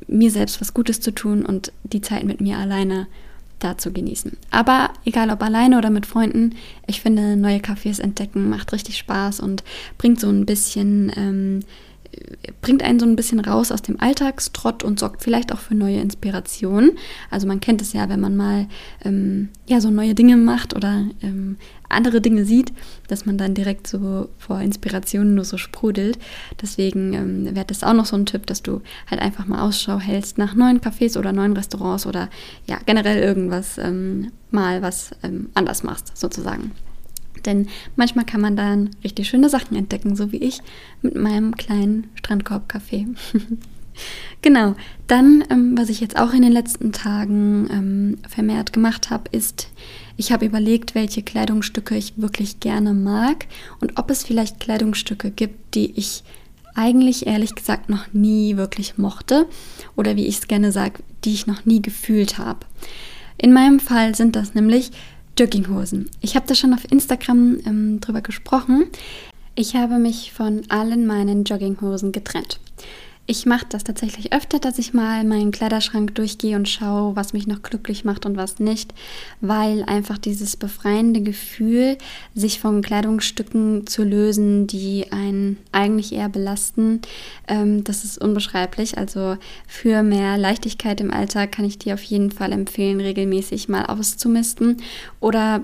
mir 0.07 0.31
selbst 0.31 0.59
was 0.59 0.73
Gutes 0.73 1.01
zu 1.01 1.11
tun 1.11 1.45
und 1.45 1.71
die 1.83 2.01
Zeit 2.01 2.23
mit 2.23 2.41
mir 2.41 2.57
alleine 2.57 3.07
da 3.59 3.77
zu 3.77 3.91
genießen. 3.91 4.37
Aber 4.51 4.91
egal 5.05 5.29
ob 5.29 5.43
alleine 5.43 5.77
oder 5.77 5.89
mit 5.89 6.05
Freunden, 6.05 6.55
ich 6.87 7.01
finde, 7.01 7.35
neue 7.35 7.59
Cafés 7.59 8.01
entdecken 8.01 8.49
macht 8.49 8.73
richtig 8.73 8.97
Spaß 8.97 9.39
und 9.39 9.63
bringt 9.97 10.19
so 10.19 10.29
ein 10.29 10.45
bisschen 10.45 11.11
ähm, 11.15 11.59
bringt 12.61 12.83
einen 12.83 12.99
so 12.99 13.05
ein 13.05 13.15
bisschen 13.15 13.39
raus 13.39 13.71
aus 13.71 13.81
dem 13.81 13.99
Alltagstrott 13.99 14.83
und 14.83 14.99
sorgt 14.99 15.23
vielleicht 15.23 15.53
auch 15.53 15.59
für 15.59 15.75
neue 15.75 15.99
Inspirationen. 15.99 16.91
Also 17.29 17.47
man 17.47 17.59
kennt 17.59 17.81
es 17.81 17.93
ja, 17.93 18.09
wenn 18.09 18.19
man 18.19 18.35
mal 18.35 18.67
ähm, 19.05 19.49
ja 19.67 19.79
so 19.79 19.89
neue 19.89 20.15
Dinge 20.15 20.37
macht 20.37 20.75
oder 20.75 21.05
ähm, 21.21 21.57
andere 21.89 22.21
Dinge 22.21 22.45
sieht, 22.45 22.71
dass 23.07 23.25
man 23.25 23.37
dann 23.37 23.53
direkt 23.53 23.87
so 23.87 24.29
vor 24.37 24.61
Inspirationen 24.61 25.35
nur 25.35 25.45
so 25.45 25.57
sprudelt. 25.57 26.17
Deswegen 26.61 27.13
ähm, 27.13 27.55
wäre 27.55 27.65
das 27.65 27.83
auch 27.83 27.93
noch 27.93 28.05
so 28.05 28.15
ein 28.15 28.25
Tipp, 28.25 28.45
dass 28.45 28.61
du 28.63 28.81
halt 29.09 29.21
einfach 29.21 29.45
mal 29.47 29.61
Ausschau 29.61 29.99
hältst 29.99 30.37
nach 30.37 30.55
neuen 30.55 30.79
Cafés 30.79 31.17
oder 31.17 31.33
neuen 31.33 31.53
Restaurants 31.53 32.05
oder 32.05 32.29
ja 32.67 32.77
generell 32.85 33.21
irgendwas 33.21 33.77
ähm, 33.77 34.31
mal 34.51 34.81
was 34.81 35.11
ähm, 35.23 35.49
anders 35.53 35.83
machst 35.83 36.15
sozusagen. 36.17 36.71
Denn 37.45 37.67
manchmal 37.95 38.25
kann 38.25 38.41
man 38.41 38.55
dann 38.55 38.91
richtig 39.03 39.29
schöne 39.29 39.49
Sachen 39.49 39.75
entdecken, 39.75 40.15
so 40.15 40.31
wie 40.31 40.37
ich 40.37 40.61
mit 41.01 41.15
meinem 41.15 41.55
kleinen 41.55 42.07
Strandkorb-Café. 42.15 43.07
genau. 44.41 44.75
Dann, 45.07 45.43
ähm, 45.49 45.77
was 45.77 45.89
ich 45.89 45.99
jetzt 45.99 46.17
auch 46.17 46.33
in 46.33 46.41
den 46.41 46.51
letzten 46.51 46.91
Tagen 46.91 47.67
ähm, 47.71 48.17
vermehrt 48.27 48.73
gemacht 48.73 49.09
habe, 49.09 49.29
ist, 49.31 49.69
ich 50.19 50.33
habe 50.33 50.45
überlegt, 50.45 50.95
welche 50.95 51.23
Kleidungsstücke 51.23 51.95
ich 51.95 52.13
wirklich 52.17 52.59
gerne 52.59 52.93
mag 52.93 53.47
und 53.79 53.97
ob 53.97 54.11
es 54.11 54.25
vielleicht 54.25 54.59
Kleidungsstücke 54.59 55.31
gibt, 55.31 55.75
die 55.75 55.97
ich 55.97 56.23
eigentlich 56.75 57.25
ehrlich 57.25 57.55
gesagt 57.55 57.89
noch 57.89 58.11
nie 58.11 58.57
wirklich 58.57 58.97
mochte 58.97 59.47
oder 59.95 60.17
wie 60.17 60.25
ich 60.25 60.39
es 60.39 60.47
gerne 60.49 60.73
sage, 60.73 61.03
die 61.23 61.33
ich 61.33 61.47
noch 61.47 61.63
nie 61.63 61.81
gefühlt 61.81 62.37
habe. 62.37 62.59
In 63.37 63.53
meinem 63.53 63.79
Fall 63.79 64.13
sind 64.13 64.35
das 64.35 64.55
nämlich 64.55 64.91
Jogginghosen. 65.37 66.09
Ich 66.19 66.35
habe 66.35 66.45
da 66.47 66.53
schon 66.53 66.73
auf 66.73 66.91
Instagram 66.91 67.59
ähm, 67.65 68.01
drüber 68.01 68.19
gesprochen. 68.19 68.87
Ich 69.55 69.77
habe 69.77 69.99
mich 69.99 70.33
von 70.33 70.63
allen 70.67 71.07
meinen 71.07 71.45
Jogginghosen 71.45 72.11
getrennt. 72.11 72.59
Ich 73.31 73.45
mache 73.45 73.67
das 73.69 73.83
tatsächlich 73.83 74.33
öfter, 74.33 74.57
dass 74.57 74.79
ich 74.79 74.95
mal 74.95 75.23
meinen 75.23 75.51
Kleiderschrank 75.51 76.15
durchgehe 76.15 76.55
und 76.55 76.67
schaue, 76.67 77.15
was 77.15 77.31
mich 77.31 77.45
noch 77.45 77.61
glücklich 77.61 78.03
macht 78.03 78.25
und 78.25 78.37
was 78.37 78.57
nicht, 78.57 78.91
weil 79.39 79.83
einfach 79.83 80.17
dieses 80.17 80.57
befreiende 80.57 81.21
Gefühl, 81.21 81.99
sich 82.33 82.59
von 82.59 82.81
Kleidungsstücken 82.81 83.85
zu 83.85 84.03
lösen, 84.03 84.65
die 84.65 85.11
einen 85.11 85.57
eigentlich 85.71 86.11
eher 86.11 86.27
belasten, 86.27 87.03
ähm, 87.47 87.83
das 87.83 88.03
ist 88.03 88.19
unbeschreiblich. 88.19 88.97
Also 88.97 89.37
für 89.67 90.01
mehr 90.01 90.35
Leichtigkeit 90.39 90.99
im 90.99 91.13
Alltag 91.13 91.51
kann 91.51 91.65
ich 91.65 91.77
dir 91.77 91.93
auf 91.93 92.01
jeden 92.01 92.31
Fall 92.31 92.51
empfehlen, 92.51 92.99
regelmäßig 92.99 93.69
mal 93.69 93.85
auszumisten 93.85 94.77
oder 95.19 95.61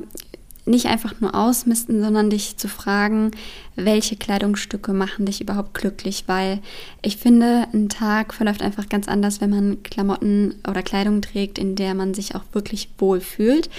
nicht 0.66 0.88
einfach 0.88 1.22
nur 1.22 1.36
ausmisten, 1.36 2.02
sondern 2.02 2.32
dich 2.32 2.58
zu 2.58 2.68
fragen, 2.68 3.32
welche 3.76 4.16
Kleidungsstücke 4.16 4.94
machen 4.94 5.26
dich 5.26 5.42
überhaupt 5.42 5.76
glücklich, 5.76 6.24
weil 6.28 6.60
ich 7.04 7.18
finde, 7.18 7.68
ein 7.74 7.90
Tag 7.90 8.34
verläuft 8.34 8.64
einfach 8.64 8.90
ganz 8.90 9.08
anders, 9.08 9.42
wenn 9.42 9.52
man 9.52 9.84
Klamotten 9.84 10.56
oder 10.68 10.82
Kleidung 10.82 11.22
trägt, 11.22 11.60
in 11.60 11.76
der 11.76 11.94
man 11.94 12.14
sich 12.16 12.36
auch 12.36 12.44
wirklich 12.54 12.90
wohl 12.98 13.20
fühlt, 13.20 13.70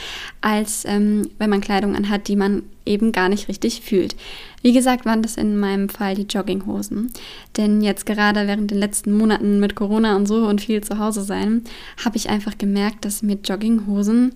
als 0.42 0.84
ähm, 0.84 1.28
wenn 1.38 1.50
man 1.50 1.60
Kleidung 1.60 1.96
anhat, 1.96 2.28
die 2.28 2.36
man 2.36 2.62
eben 2.84 3.10
gar 3.10 3.28
nicht 3.28 3.48
richtig 3.48 3.80
fühlt. 3.80 4.14
Wie 4.62 4.72
gesagt, 4.72 5.06
waren 5.06 5.22
das 5.22 5.36
in 5.36 5.56
meinem 5.56 5.88
Fall 5.88 6.14
die 6.14 6.26
Jogginghosen. 6.28 7.10
Denn 7.56 7.82
jetzt 7.82 8.06
gerade 8.06 8.46
während 8.46 8.70
den 8.70 8.78
letzten 8.78 9.12
Monaten 9.12 9.58
mit 9.58 9.74
Corona 9.74 10.14
und 10.14 10.26
so 10.26 10.46
und 10.46 10.60
viel 10.60 10.84
zu 10.84 10.98
Hause 10.98 11.22
sein, 11.22 11.62
habe 12.04 12.16
ich 12.16 12.28
einfach 12.28 12.56
gemerkt, 12.56 13.04
dass 13.04 13.22
mir 13.22 13.38
Jogginghosen 13.42 14.34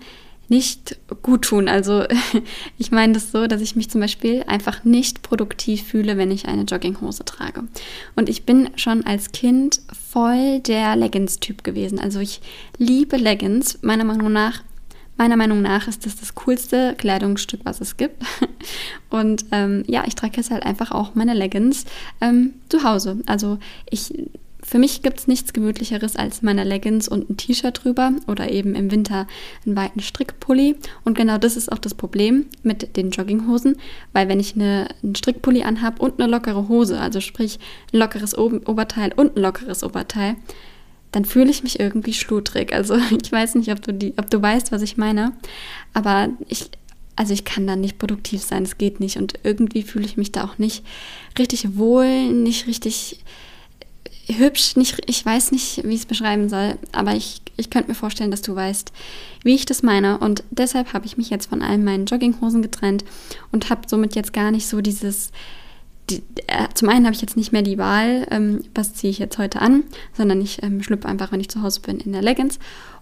nicht 0.51 0.99
gut 1.23 1.43
tun. 1.43 1.69
Also 1.69 2.05
ich 2.79 2.91
meine 2.91 3.15
das 3.15 3.33
so, 3.33 3.47
dass 3.47 3.63
ich 3.63 3.77
mich 3.77 3.89
zum 3.89 4.01
Beispiel 4.01 4.45
einfach 4.47 4.85
nicht 4.85 5.23
produktiv 5.23 5.85
fühle, 5.85 6.19
wenn 6.19 6.31
ich 6.31 6.47
eine 6.47 6.65
Jogginghose 6.65 7.25
trage. 7.25 7.65
Und 8.17 8.29
ich 8.29 8.45
bin 8.45 8.71
schon 8.77 9.07
als 9.07 9.33
Kind 9.33 9.81
voll 10.11 10.61
der 10.61 10.97
Leggings-Typ 10.97 11.65
gewesen. 11.65 11.99
Also 11.99 12.21
ich 12.21 12.41
liebe 12.77 13.17
Leggings. 13.17 13.79
Meiner 13.83 14.05
Meinung 14.05 14.33
nach 14.33 14.63
Meiner 15.21 15.37
Meinung 15.37 15.61
nach 15.61 15.87
ist 15.87 16.07
das 16.07 16.17
das 16.17 16.35
coolste 16.35 16.95
Kleidungsstück, 16.97 17.61
was 17.65 17.83
es 17.83 17.99
gibt. 17.99 18.23
Und 19.11 19.45
ähm, 19.53 19.85
ja, 19.87 20.05
ich 20.07 20.15
trage 20.15 20.39
jetzt 20.39 20.51
halt 20.51 20.63
einfach 20.63 20.93
auch 20.93 21.15
meine 21.15 21.35
Leggings 21.35 21.85
ähm, 22.23 22.55
zu 22.71 22.85
Hause. 22.85 23.19
Also 23.27 23.59
ich 23.91 24.15
für 24.71 24.79
mich 24.79 25.03
gibt 25.03 25.19
es 25.19 25.27
nichts 25.27 25.53
Gemütlicheres 25.53 26.15
als 26.15 26.43
meine 26.43 26.63
Leggings 26.63 27.09
und 27.09 27.29
ein 27.29 27.37
T-Shirt 27.37 27.83
drüber 27.83 28.13
oder 28.29 28.53
eben 28.53 28.77
im 28.77 28.93
Winter 28.93 29.27
einen 29.67 29.75
weiten 29.75 29.99
Strickpulli. 29.99 30.77
Und 31.05 31.19
genau 31.19 31.39
das 31.39 31.57
ist 31.57 31.73
auch 31.73 31.79
das 31.79 31.93
Problem 31.93 32.47
mit 32.63 32.97
den 32.97 33.11
Jogginghosen, 33.11 33.79
weil 34.13 34.29
wenn 34.29 34.39
ich 34.39 34.55
eine, 34.55 34.87
einen 35.03 35.17
Strickpulli 35.17 35.65
anhabe 35.65 36.01
und 36.01 36.21
eine 36.21 36.31
lockere 36.31 36.69
Hose, 36.69 37.01
also 37.01 37.21
sprich 37.21 37.59
ein 37.93 37.99
lockeres 37.99 38.39
Oberteil 38.39 39.13
und 39.17 39.37
ein 39.37 39.43
lockeres 39.43 39.83
Oberteil, 39.83 40.37
dann 41.11 41.25
fühle 41.25 41.51
ich 41.51 41.65
mich 41.65 41.81
irgendwie 41.81 42.13
schludrig. 42.15 42.73
Also 42.73 42.97
ich 43.21 43.33
weiß 43.33 43.57
nicht, 43.57 43.73
ob 43.73 43.83
du, 43.83 43.93
die, 43.93 44.15
ob 44.19 44.31
du 44.31 44.41
weißt, 44.41 44.71
was 44.71 44.83
ich 44.83 44.97
meine, 44.97 45.33
aber 45.95 46.29
ich, 46.47 46.71
also 47.17 47.35
ich 47.35 47.45
kann 47.45 47.67
da 47.67 47.75
nicht 47.75 47.99
produktiv 47.99 48.41
sein, 48.41 48.63
es 48.63 48.79
geht 48.79 49.01
nicht. 49.01 49.17
Und 49.17 49.35
irgendwie 49.43 49.83
fühle 49.83 50.05
ich 50.05 50.17
mich 50.17 50.31
da 50.31 50.45
auch 50.45 50.59
nicht 50.59 50.85
richtig 51.37 51.77
wohl, 51.77 52.29
nicht 52.33 52.69
richtig 52.69 53.25
hübsch, 54.39 54.77
nicht, 54.77 54.99
ich 55.07 55.25
weiß 55.25 55.53
nicht, 55.53 55.85
wie 55.85 55.95
ich 55.95 56.01
es 56.01 56.07
beschreiben 56.07 56.49
soll, 56.49 56.79
aber 56.93 57.15
ich, 57.15 57.43
ich 57.57 57.71
könnte 57.71 57.89
mir 57.89 57.95
vorstellen, 57.95 58.31
dass 58.31 58.43
du 58.43 58.55
weißt, 58.55 58.93
wie 59.43 59.55
ich 59.55 59.67
das 59.67 59.83
meine. 59.83 60.19
Und 60.19 60.45
deshalb 60.51 60.93
habe 60.93 61.07
ich 61.07 61.17
mich 61.17 61.31
jetzt 61.31 61.49
von 61.49 61.63
all 61.63 61.79
meinen 61.79 62.07
Jogginghosen 62.07 62.63
getrennt 62.63 63.05
und 63.53 63.71
habe 63.71 63.83
somit 63.87 64.15
jetzt 64.15 64.33
gar 64.33 64.51
nicht 64.51 64.67
so 64.67 64.81
dieses. 64.81 65.31
Die, 66.09 66.23
äh, 66.49 66.67
zum 66.75 66.89
einen 66.89 67.05
habe 67.05 67.15
ich 67.15 67.21
jetzt 67.21 67.37
nicht 67.37 67.53
mehr 67.53 67.63
die 67.63 67.79
Wahl, 67.79 68.27
ähm, 68.33 68.65
was 68.75 68.95
ziehe 68.95 69.13
ich 69.13 69.21
jetzt 69.21 69.39
heute 69.39 69.61
an, 69.61 69.85
sondern 70.17 70.41
ich 70.41 70.61
ähm, 70.63 70.83
schlüpfe 70.83 71.07
einfach, 71.07 71.31
wenn 71.31 71.41
ich 71.41 71.49
zu 71.49 71.63
Hause 71.63 71.81
bin, 71.81 72.01
in 72.01 72.13
der 72.13 72.23
Leggings. 72.23 72.59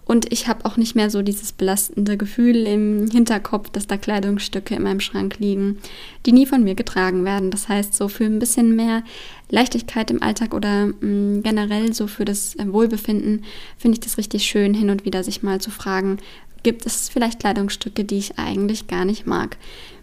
Und 0.09 0.33
ich 0.33 0.47
habe 0.47 0.65
auch 0.65 0.75
nicht 0.75 0.95
mehr 0.95 1.11
so 1.11 1.21
dieses 1.21 1.51
belastende 1.51 2.17
Gefühl 2.17 2.65
im 2.65 3.11
Hinterkopf, 3.11 3.69
dass 3.69 3.85
da 3.85 3.95
Kleidungsstücke 3.95 4.73
in 4.73 4.81
meinem 4.81 5.01
Schrank 5.01 5.37
liegen, 5.37 5.77
die 6.25 6.31
nie 6.31 6.47
von 6.47 6.63
mir 6.63 6.73
getragen 6.73 7.25
werden. 7.25 7.51
Das 7.51 7.69
heißt, 7.69 7.93
so 7.93 8.07
für 8.07 8.23
ein 8.23 8.39
bisschen 8.39 8.75
mehr 8.75 9.03
Leichtigkeit 9.51 10.09
im 10.09 10.23
Alltag 10.23 10.55
oder 10.55 10.87
mh, 10.87 10.93
mm, 11.01 11.43
generell 11.43 11.93
so 11.93 12.07
für 12.07 12.25
das 12.25 12.55
äh, 12.55 12.73
Wohlbefinden 12.73 13.43
finde 13.77 13.97
ich 13.97 13.99
das 13.99 14.17
richtig 14.17 14.45
schön, 14.45 14.73
hin 14.73 14.89
und 14.89 15.05
wieder 15.05 15.23
sich 15.23 15.43
mal 15.43 15.61
zu 15.61 15.69
fragen, 15.69 16.17
gibt 16.63 16.87
es 16.87 17.07
vielleicht 17.07 17.41
Kleidungsstücke, 17.41 18.03
die 18.03 18.17
ich 18.17 18.39
eigentlich 18.39 18.87
gar 18.87 19.05
nicht 19.05 19.27
mag. 19.27 19.57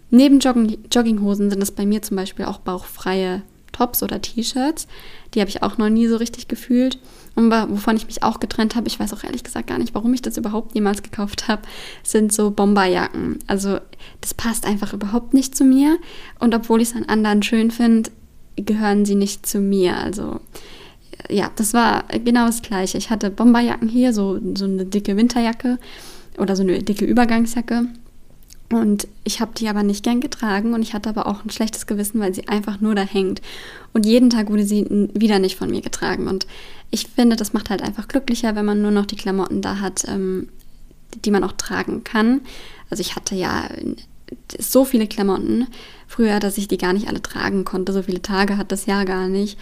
Neben 0.09 0.39
Jogging 0.39 0.77
Jogginghosen 0.89 1.49
sind 1.49 1.61
es 1.61 1.71
bei 1.71 1.85
mir 1.85 2.01
zum 2.01 2.15
Beispiel 2.15 2.45
auch 2.45 2.59
bauchfreie 2.59 3.41
Tops 3.77 4.01
oder 4.01 4.21
T-Shirts. 4.21 4.87
Die 5.33 5.39
habe 5.39 5.49
ich 5.49 5.61
auch 5.63 5.77
noch 5.77 5.89
nie 5.89 6.07
so 6.07 6.17
richtig 6.17 6.47
gefühlt. 6.47 6.99
Und 7.35 7.51
wovon 7.51 7.95
ich 7.95 8.07
mich 8.07 8.23
auch 8.23 8.39
getrennt 8.39 8.75
habe, 8.75 8.87
ich 8.87 8.99
weiß 8.99 9.13
auch 9.13 9.23
ehrlich 9.23 9.43
gesagt 9.43 9.67
gar 9.67 9.77
nicht, 9.77 9.93
warum 9.93 10.13
ich 10.13 10.23
das 10.23 10.37
überhaupt 10.37 10.73
jemals 10.73 11.03
gekauft 11.03 11.47
habe, 11.47 11.61
sind 12.03 12.33
so 12.33 12.49
Bomberjacken. 12.49 13.39
Also 13.45 13.79
das 14.21 14.33
passt 14.33 14.65
einfach 14.65 14.93
überhaupt 14.93 15.33
nicht 15.33 15.55
zu 15.55 15.63
mir. 15.63 15.97
Und 16.39 16.55
obwohl 16.55 16.81
ich 16.81 16.89
es 16.89 16.95
an 16.95 17.05
anderen 17.05 17.43
schön 17.43 17.69
finde, 17.69 18.09
gehören 18.55 19.05
sie 19.05 19.15
nicht 19.15 19.45
zu 19.45 19.59
mir. 19.59 19.97
Also 19.97 20.39
ja, 21.29 21.51
das 21.55 21.73
war 21.73 22.05
genau 22.23 22.47
das 22.47 22.61
Gleiche. 22.61 22.97
Ich 22.97 23.09
hatte 23.09 23.29
Bomberjacken 23.29 23.87
hier, 23.87 24.13
so, 24.13 24.39
so 24.55 24.65
eine 24.65 24.85
dicke 24.85 25.15
Winterjacke 25.15 25.77
oder 26.37 26.55
so 26.55 26.63
eine 26.63 26.81
dicke 26.81 27.05
Übergangsjacke. 27.05 27.87
Und 28.69 29.07
ich 29.23 29.39
habe 29.39 29.51
die 29.55 29.69
aber 29.69 29.83
nicht 29.83 30.03
gern 30.03 30.19
getragen 30.19 30.73
und 30.73 30.81
ich 30.81 30.93
hatte 30.93 31.09
aber 31.09 31.27
auch 31.27 31.45
ein 31.45 31.49
schlechtes 31.49 31.87
Gewissen, 31.87 32.19
weil 32.19 32.33
sie 32.33 32.49
einfach 32.49 32.81
nur 32.81 32.95
da 32.95 33.01
hängt. 33.01 33.41
Und 33.93 34.05
jeden 34.05 34.29
Tag 34.29 34.49
wurde 34.49 34.65
sie 34.65 35.09
wieder 35.13 35.39
nicht 35.39 35.57
von 35.57 35.69
mir 35.69 35.81
getragen. 35.81 36.27
Und 36.27 36.47
ich 36.91 37.07
finde, 37.07 37.37
das 37.37 37.53
macht 37.53 37.69
halt 37.69 37.81
einfach 37.81 38.07
glücklicher, 38.09 38.55
wenn 38.55 38.65
man 38.65 38.81
nur 38.81 38.91
noch 38.91 39.05
die 39.05 39.15
Klamotten 39.15 39.61
da 39.61 39.79
hat, 39.79 40.03
ähm, 40.07 40.49
die 41.23 41.31
man 41.31 41.45
auch 41.45 41.53
tragen 41.53 42.03
kann. 42.03 42.41
Also 42.89 43.01
ich 43.01 43.15
hatte 43.15 43.35
ja 43.35 43.69
so 44.59 44.83
viele 44.83 45.07
Klamotten 45.07 45.67
früher, 46.07 46.41
dass 46.41 46.57
ich 46.57 46.67
die 46.67 46.77
gar 46.77 46.91
nicht 46.91 47.07
alle 47.07 47.21
tragen 47.21 47.63
konnte. 47.63 47.93
So 47.93 48.03
viele 48.03 48.21
Tage 48.21 48.57
hat 48.57 48.73
das 48.73 48.85
Jahr 48.85 49.05
gar 49.05 49.29
nicht. 49.29 49.57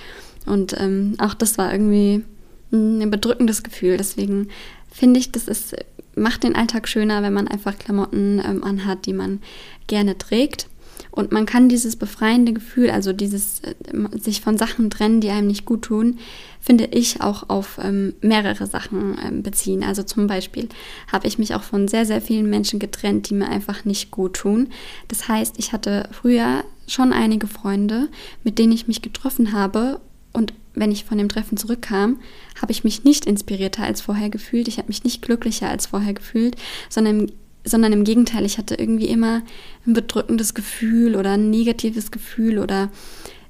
Und 0.47 0.79
ähm, 0.79 1.15
auch 1.19 1.35
das 1.35 1.59
war 1.59 1.71
irgendwie 1.71 2.23
ein 2.71 3.09
bedrückendes 3.11 3.61
Gefühl. 3.61 3.97
Deswegen 3.97 4.49
finde 4.91 5.19
ich, 5.19 5.31
das 5.31 5.47
ist 5.47 5.75
macht 6.15 6.43
den 6.43 6.55
Alltag 6.55 6.87
schöner, 6.87 7.21
wenn 7.23 7.33
man 7.33 7.47
einfach 7.47 7.77
Klamotten 7.77 8.41
ähm, 8.43 8.63
anhat, 8.63 9.05
die 9.05 9.13
man 9.13 9.41
gerne 9.87 10.17
trägt. 10.17 10.67
Und 11.11 11.31
man 11.31 11.45
kann 11.45 11.69
dieses 11.69 11.95
befreiende 11.95 12.53
Gefühl, 12.53 12.89
also 12.89 13.13
dieses 13.13 13.61
äh, 13.61 13.73
sich 14.19 14.41
von 14.41 14.57
Sachen 14.57 14.89
trennen, 14.89 15.21
die 15.21 15.29
einem 15.29 15.47
nicht 15.47 15.65
gut 15.65 15.83
tun, 15.83 16.19
finde 16.59 16.85
ich 16.91 17.21
auch 17.21 17.49
auf 17.49 17.79
ähm, 17.81 18.13
mehrere 18.21 18.65
Sachen 18.67 19.17
ähm, 19.25 19.43
beziehen. 19.43 19.83
Also 19.83 20.03
zum 20.03 20.27
Beispiel 20.27 20.67
habe 21.11 21.27
ich 21.27 21.37
mich 21.37 21.55
auch 21.55 21.63
von 21.63 21.87
sehr, 21.87 22.05
sehr 22.05 22.21
vielen 22.21 22.49
Menschen 22.49 22.79
getrennt, 22.79 23.29
die 23.29 23.33
mir 23.33 23.47
einfach 23.47 23.85
nicht 23.85 24.11
gut 24.11 24.33
tun. 24.35 24.69
Das 25.07 25.27
heißt, 25.27 25.55
ich 25.57 25.73
hatte 25.73 26.09
früher 26.11 26.63
schon 26.87 27.13
einige 27.13 27.47
Freunde, 27.47 28.09
mit 28.43 28.59
denen 28.59 28.73
ich 28.73 28.87
mich 28.87 29.01
getroffen 29.01 29.53
habe 29.53 29.99
und 30.35 30.53
wenn 30.73 30.91
ich 30.91 31.05
von 31.05 31.17
dem 31.17 31.29
Treffen 31.29 31.57
zurückkam, 31.57 32.19
habe 32.61 32.71
ich 32.71 32.83
mich 32.83 33.03
nicht 33.03 33.25
inspirierter 33.25 33.83
als 33.83 34.01
vorher 34.01 34.29
gefühlt. 34.29 34.67
Ich 34.67 34.77
habe 34.77 34.89
mich 34.89 35.03
nicht 35.03 35.21
glücklicher 35.21 35.69
als 35.69 35.87
vorher 35.87 36.13
gefühlt, 36.13 36.57
sondern, 36.89 37.31
sondern 37.63 37.93
im 37.93 38.03
Gegenteil, 38.03 38.45
ich 38.45 38.57
hatte 38.57 38.75
irgendwie 38.75 39.07
immer 39.07 39.41
ein 39.87 39.93
bedrückendes 39.93 40.53
Gefühl 40.53 41.15
oder 41.15 41.31
ein 41.31 41.49
negatives 41.49 42.11
Gefühl 42.11 42.59
oder 42.59 42.91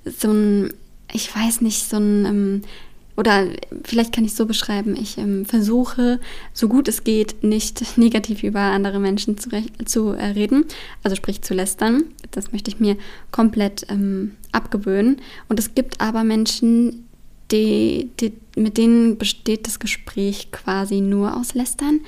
so 0.06 0.32
ein, 0.32 0.74
ich 1.12 1.36
weiß 1.36 1.62
nicht, 1.62 1.90
so 1.90 1.98
ein, 1.98 2.26
ähm, 2.26 2.62
oder 3.18 3.48
vielleicht 3.84 4.14
kann 4.14 4.26
ich 4.26 4.32
es 4.32 4.38
so 4.38 4.46
beschreiben, 4.46 4.96
ich 4.96 5.18
ähm, 5.18 5.46
versuche, 5.46 6.20
so 6.54 6.68
gut 6.68 6.88
es 6.88 7.04
geht, 7.04 7.44
nicht 7.44 7.98
negativ 7.98 8.44
über 8.44 8.60
andere 8.60 9.00
Menschen 9.00 9.38
zu, 9.38 9.50
zu 9.86 10.10
äh, 10.10 10.26
reden, 10.26 10.66
also 11.02 11.16
sprich 11.16 11.42
zu 11.42 11.54
lästern. 11.54 12.04
Das 12.32 12.52
möchte 12.52 12.70
ich 12.70 12.80
mir 12.80 12.98
komplett 13.32 13.88
ähm, 13.90 14.36
abgewöhnen. 14.56 15.22
Und 15.50 15.60
es 15.60 15.76
gibt 15.76 16.02
aber 16.02 16.24
Menschen, 16.24 17.08
die, 17.52 18.10
die, 18.20 18.34
mit 18.56 18.78
denen 18.78 19.18
besteht 19.18 19.68
das 19.68 19.80
Gespräch 19.80 20.52
quasi 20.52 21.02
nur 21.02 21.38
aus 21.38 21.54
Lästern. 21.54 22.02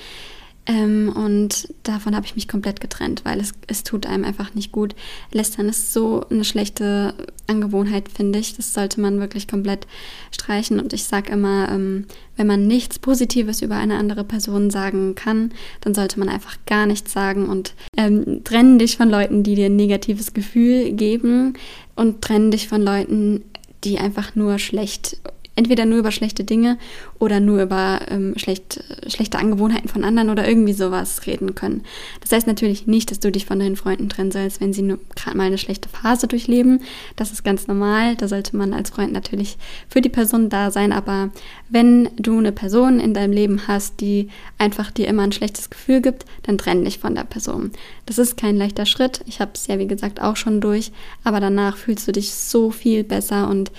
Ähm, 0.68 1.14
und 1.16 1.74
davon 1.84 2.14
habe 2.14 2.26
ich 2.26 2.36
mich 2.36 2.50
komplett 2.50 2.82
getrennt, 2.82 3.24
weil 3.24 3.40
es, 3.40 3.54
es 3.68 3.84
tut 3.84 4.06
einem 4.06 4.26
einfach 4.26 4.54
nicht 4.54 4.74
gut. 4.74 4.96
Lästern 5.32 5.70
ist 5.70 5.94
so 5.94 6.26
eine 6.30 6.44
schlechte 6.44 7.14
Angewohnheit, 7.48 8.10
finde 8.10 8.40
ich. 8.40 8.56
Das 8.56 8.74
sollte 8.74 9.00
man 9.00 9.22
wirklich 9.22 9.48
komplett 9.48 9.88
streichen. 10.32 10.80
Und 10.80 10.92
ich 10.92 11.06
sage 11.06 11.32
immer, 11.32 11.70
ähm, 11.72 12.06
wenn 12.36 12.48
man 12.48 12.68
nichts 12.68 13.00
Positives 13.00 13.62
über 13.62 13.76
eine 13.76 13.98
andere 13.98 14.26
Person 14.26 14.70
sagen 14.70 15.16
kann, 15.16 15.54
dann 15.82 15.96
sollte 15.96 16.20
man 16.20 16.28
einfach 16.28 16.58
gar 16.66 16.86
nichts 16.86 17.14
sagen 17.14 17.48
und 17.48 17.74
ähm, 17.96 18.44
trennen 18.44 18.78
dich 18.78 18.98
von 18.98 19.10
Leuten, 19.10 19.44
die 19.44 19.56
dir 19.56 19.68
ein 19.68 19.78
negatives 19.78 20.34
Gefühl 20.34 20.92
geben 20.92 21.54
und 21.96 22.22
trennen 22.22 22.52
dich 22.52 22.68
von 22.68 22.82
Leuten, 22.82 23.46
die 23.86 24.00
einfach 24.00 24.36
nur 24.36 24.60
schlecht 24.60 25.18
entweder 25.58 25.86
nur 25.86 26.00
über 26.00 26.12
schlechte 26.12 26.44
Dinge 26.44 26.78
oder 27.20 27.40
nur 27.40 27.64
über 27.64 28.00
ähm, 28.10 28.34
schlecht, 28.38 28.84
schlechte 29.08 29.40
Angewohnheiten 29.40 29.90
von 29.90 30.04
anderen 30.04 30.30
oder 30.30 30.48
irgendwie 30.48 30.74
sowas 30.74 31.26
reden 31.26 31.56
können. 31.56 31.84
Das 32.22 32.32
heißt 32.32 32.48
natürlich 32.48 32.88
nicht, 32.88 33.10
dass 33.12 33.20
du 33.20 33.32
dich 33.32 33.46
von 33.46 33.60
deinen 33.60 33.76
Freunden 33.76 34.08
trennen 34.08 34.32
sollst, 34.32 34.62
wenn 34.62 34.72
sie 34.72 34.84
gerade 35.16 35.36
mal 35.36 35.48
eine 35.48 35.58
schlechte 35.58 35.90
Phase 35.90 36.28
durchleben. 36.28 36.82
Das 37.16 37.32
ist 37.32 37.44
ganz 37.44 37.68
normal. 37.68 38.16
Da 38.16 38.28
sollte 38.28 38.56
man 38.56 38.72
als 38.72 38.92
Freund 38.92 39.12
natürlich 39.12 39.58
für 39.90 40.02
die 40.02 40.10
Person 40.10 40.50
da 40.50 40.70
sein. 40.70 40.94
Aber 40.94 41.32
wenn 41.70 42.10
du 42.18 42.38
eine 42.38 42.52
Person 42.52 43.00
in 43.00 43.16
deinem 43.16 43.34
Leben 43.34 43.68
hast, 43.68 44.00
die 44.00 44.30
einfach 44.60 44.92
dir 44.92 45.08
immer 45.08 45.24
ein 45.24 45.32
schlechtes 45.32 45.72
Gefühl 45.72 46.02
gibt, 46.02 46.26
dann 46.44 46.60
trenn 46.60 46.86
dich 46.86 47.00
von 47.00 47.16
der 47.16 47.24
Person. 47.24 47.72
Das 48.06 48.20
ist 48.20 48.38
kein 48.38 48.58
leichter 48.58 48.86
Schritt. 48.86 49.22
Ich 49.26 49.42
habe 49.42 49.52
es 49.56 49.66
ja, 49.66 49.80
wie 49.80 49.88
gesagt, 49.88 50.22
auch 50.22 50.36
schon 50.36 50.62
durch. 50.62 50.92
Aber 51.24 51.40
danach 51.40 51.78
fühlst 51.78 52.08
du 52.08 52.12
dich 52.12 52.32
so 52.32 52.70
viel 52.70 53.04
besser 53.04 53.50
und 53.50 53.72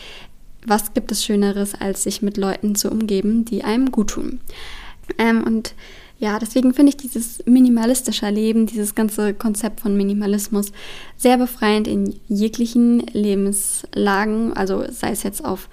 was 0.68 0.94
gibt 0.94 1.12
es 1.12 1.25
Schöneres, 1.25 1.75
als 1.75 2.02
sich 2.02 2.22
mit 2.22 2.37
Leuten 2.37 2.75
zu 2.75 2.90
umgeben, 2.90 3.44
die 3.44 3.64
einem 3.64 3.90
gut 3.90 4.10
tun? 4.10 4.40
Ähm, 5.18 5.44
und 5.44 5.75
ja, 6.18 6.38
deswegen 6.38 6.75
finde 6.75 6.90
ich 6.90 6.96
dieses 6.96 7.44
minimalistische 7.46 8.28
Leben, 8.28 8.66
dieses 8.66 8.94
ganze 8.94 9.34
Konzept 9.34 9.80
von 9.80 9.96
Minimalismus 9.96 10.72
sehr 11.16 11.38
befreiend 11.38 11.87
in 11.87 12.18
jeglichen 12.28 13.00
Lebenslagen, 13.12 14.52
also 14.52 14.84
sei 14.90 15.10
es 15.10 15.22
jetzt 15.22 15.44
auf 15.44 15.68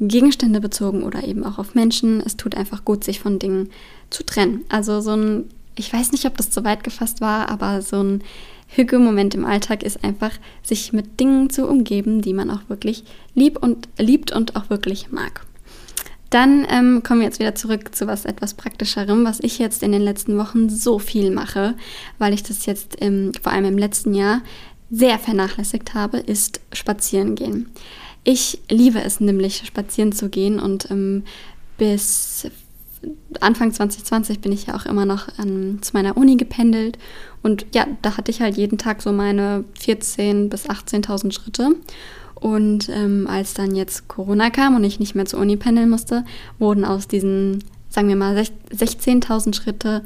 Gegenstände 0.00 0.60
bezogen 0.60 1.02
oder 1.02 1.24
eben 1.24 1.44
auch 1.44 1.58
auf 1.58 1.74
Menschen. 1.74 2.20
Es 2.20 2.36
tut 2.36 2.56
einfach 2.56 2.84
gut, 2.84 3.04
sich 3.04 3.20
von 3.20 3.38
Dingen 3.38 3.70
zu 4.10 4.24
trennen. 4.24 4.64
Also 4.68 5.00
so 5.00 5.16
ein, 5.16 5.44
ich 5.76 5.92
weiß 5.92 6.12
nicht, 6.12 6.26
ob 6.26 6.36
das 6.36 6.50
zu 6.50 6.64
weit 6.64 6.84
gefasst 6.84 7.20
war, 7.20 7.48
aber 7.48 7.82
so 7.82 8.02
ein 8.02 8.22
Hüge-Moment 8.68 9.34
im 9.34 9.44
Alltag 9.44 9.82
ist 9.82 10.02
einfach, 10.04 10.32
sich 10.62 10.92
mit 10.92 11.20
Dingen 11.20 11.50
zu 11.50 11.66
umgeben, 11.68 12.22
die 12.22 12.32
man 12.32 12.50
auch 12.50 12.68
wirklich 12.68 13.04
lieb 13.34 13.62
und, 13.62 13.88
liebt 13.98 14.32
und 14.32 14.56
auch 14.56 14.70
wirklich 14.70 15.10
mag. 15.10 15.46
Dann 16.30 16.66
ähm, 16.68 17.02
kommen 17.04 17.20
wir 17.20 17.26
jetzt 17.26 17.38
wieder 17.38 17.54
zurück 17.54 17.94
zu 17.94 18.06
was 18.06 18.24
etwas 18.24 18.54
Praktischerem, 18.54 19.24
was 19.24 19.38
ich 19.40 19.58
jetzt 19.58 19.82
in 19.82 19.92
den 19.92 20.02
letzten 20.02 20.36
Wochen 20.36 20.68
so 20.68 20.98
viel 20.98 21.30
mache, 21.30 21.74
weil 22.18 22.34
ich 22.34 22.42
das 22.42 22.66
jetzt 22.66 22.96
ähm, 23.00 23.32
vor 23.40 23.52
allem 23.52 23.66
im 23.66 23.78
letzten 23.78 24.14
Jahr 24.14 24.42
sehr 24.90 25.18
vernachlässigt 25.18 25.94
habe, 25.94 26.18
ist 26.18 26.60
spazieren 26.72 27.36
gehen. 27.36 27.70
Ich 28.24 28.60
liebe 28.68 29.02
es 29.02 29.20
nämlich, 29.20 29.62
spazieren 29.66 30.12
zu 30.12 30.28
gehen 30.28 30.58
und 30.58 30.90
ähm, 30.90 31.24
bis 31.76 32.48
Anfang 33.40 33.72
2020 33.72 34.40
bin 34.40 34.52
ich 34.52 34.66
ja 34.66 34.76
auch 34.76 34.86
immer 34.86 35.06
noch 35.06 35.28
ähm, 35.38 35.82
zu 35.82 35.92
meiner 35.94 36.16
Uni 36.16 36.36
gependelt 36.36 36.98
und 37.42 37.66
ja, 37.74 37.86
da 38.02 38.16
hatte 38.16 38.30
ich 38.30 38.40
halt 38.40 38.56
jeden 38.56 38.78
Tag 38.78 39.02
so 39.02 39.12
meine 39.12 39.64
14.000 39.80 40.48
bis 40.48 40.68
18.000 40.68 41.32
Schritte. 41.32 41.76
Und 42.34 42.90
ähm, 42.90 43.26
als 43.26 43.54
dann 43.54 43.74
jetzt 43.74 44.08
Corona 44.08 44.50
kam 44.50 44.76
und 44.76 44.84
ich 44.84 45.00
nicht 45.00 45.14
mehr 45.14 45.24
zur 45.24 45.40
Uni 45.40 45.56
pendeln 45.56 45.88
musste, 45.88 46.24
wurden 46.58 46.84
aus 46.84 47.08
diesen, 47.08 47.64
sagen 47.88 48.08
wir 48.08 48.16
mal, 48.16 48.36
16.000 48.36 49.54
Schritte 49.54 50.02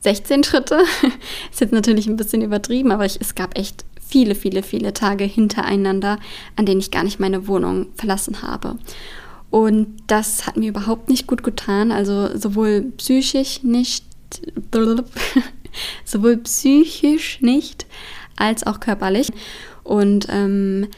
16 0.00 0.44
Schritte. 0.44 0.82
Ist 1.50 1.60
jetzt 1.60 1.72
natürlich 1.72 2.06
ein 2.06 2.16
bisschen 2.16 2.42
übertrieben, 2.42 2.92
aber 2.92 3.04
ich, 3.04 3.20
es 3.20 3.34
gab 3.34 3.56
echt 3.58 3.84
viele, 4.00 4.34
viele, 4.34 4.62
viele 4.62 4.92
Tage 4.92 5.24
hintereinander, 5.24 6.18
an 6.56 6.66
denen 6.66 6.80
ich 6.80 6.90
gar 6.90 7.04
nicht 7.04 7.20
meine 7.20 7.46
Wohnung 7.46 7.86
verlassen 7.94 8.42
habe. 8.42 8.76
Und 9.50 10.02
das 10.06 10.46
hat 10.46 10.56
mir 10.56 10.68
überhaupt 10.68 11.08
nicht 11.08 11.26
gut 11.26 11.42
getan, 11.42 11.90
also 11.90 12.36
sowohl 12.36 12.92
psychisch 12.96 13.62
nicht, 13.62 14.04
sowohl 16.04 16.36
psychisch 16.38 17.40
nicht 17.40 17.86
als 18.36 18.64
auch 18.66 18.78
körperlich. 18.78 19.28
Und 19.82 20.26
ähm, 20.30 20.88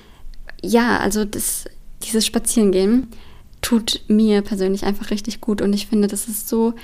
ja, 0.63 0.99
also 0.99 1.25
das, 1.25 1.65
dieses 2.03 2.27
Spazierengehen 2.27 3.09
tut 3.63 4.03
mir 4.09 4.43
persönlich 4.43 4.85
einfach 4.85 5.11
richtig 5.11 5.41
gut 5.41 5.63
und 5.63 5.73
ich 5.73 5.87
finde, 5.87 6.09
das 6.09 6.29
ist 6.29 6.49
so 6.49 6.75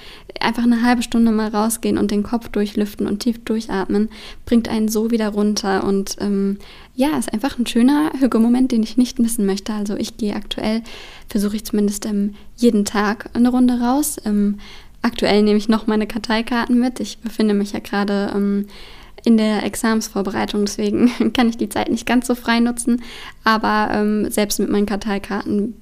einfach 0.41 0.63
eine 0.63 0.83
halbe 0.83 1.03
Stunde 1.03 1.33
mal 1.33 1.49
rausgehen 1.49 1.99
und 1.99 2.11
den 2.11 2.23
Kopf 2.23 2.49
durchlüften 2.49 3.07
und 3.07 3.19
tief 3.19 3.45
durchatmen, 3.45 4.09
bringt 4.47 4.69
einen 4.69 4.89
so 4.89 5.11
wieder 5.11 5.29
runter 5.29 5.85
und 5.85 6.17
ähm, 6.21 6.59
ja, 6.95 7.19
ist 7.19 7.33
einfach 7.33 7.59
ein 7.59 7.67
schöner 7.67 8.13
Hügelmoment, 8.19 8.73
den 8.73 8.83
ich 8.83 8.97
nicht 8.97 9.19
missen 9.19 9.45
möchte. 9.45 9.73
Also 9.73 9.97
ich 9.97 10.17
gehe 10.17 10.35
aktuell, 10.35 10.83
versuche 11.29 11.57
ich 11.57 11.65
zumindest 11.65 12.07
ähm, 12.07 12.35
jeden 12.57 12.85
Tag 12.85 13.31
eine 13.35 13.51
Runde 13.51 13.81
raus. 13.81 14.17
Ähm, 14.25 14.59
Aktuell 15.03 15.43
nehme 15.43 15.59
ich 15.59 15.69
noch 15.69 15.87
meine 15.87 16.07
Karteikarten 16.07 16.79
mit. 16.79 17.01
Ich 17.01 17.19
befinde 17.19 17.55
mich 17.55 17.73
ja 17.73 17.79
gerade 17.79 18.33
ähm, 18.35 18.67
in 19.25 19.37
der 19.37 19.63
Examsvorbereitung, 19.63 20.65
deswegen 20.65 21.33
kann 21.33 21.49
ich 21.49 21.57
die 21.57 21.69
Zeit 21.69 21.91
nicht 21.91 22.07
ganz 22.07 22.27
so 22.27 22.35
frei 22.35 22.61
nutzen. 22.61 23.03
Aber 23.45 23.91
ähm, 23.93 24.31
selbst 24.31 24.59
mit 24.59 24.71
meinen 24.71 24.87
Karteikarten 24.87 25.75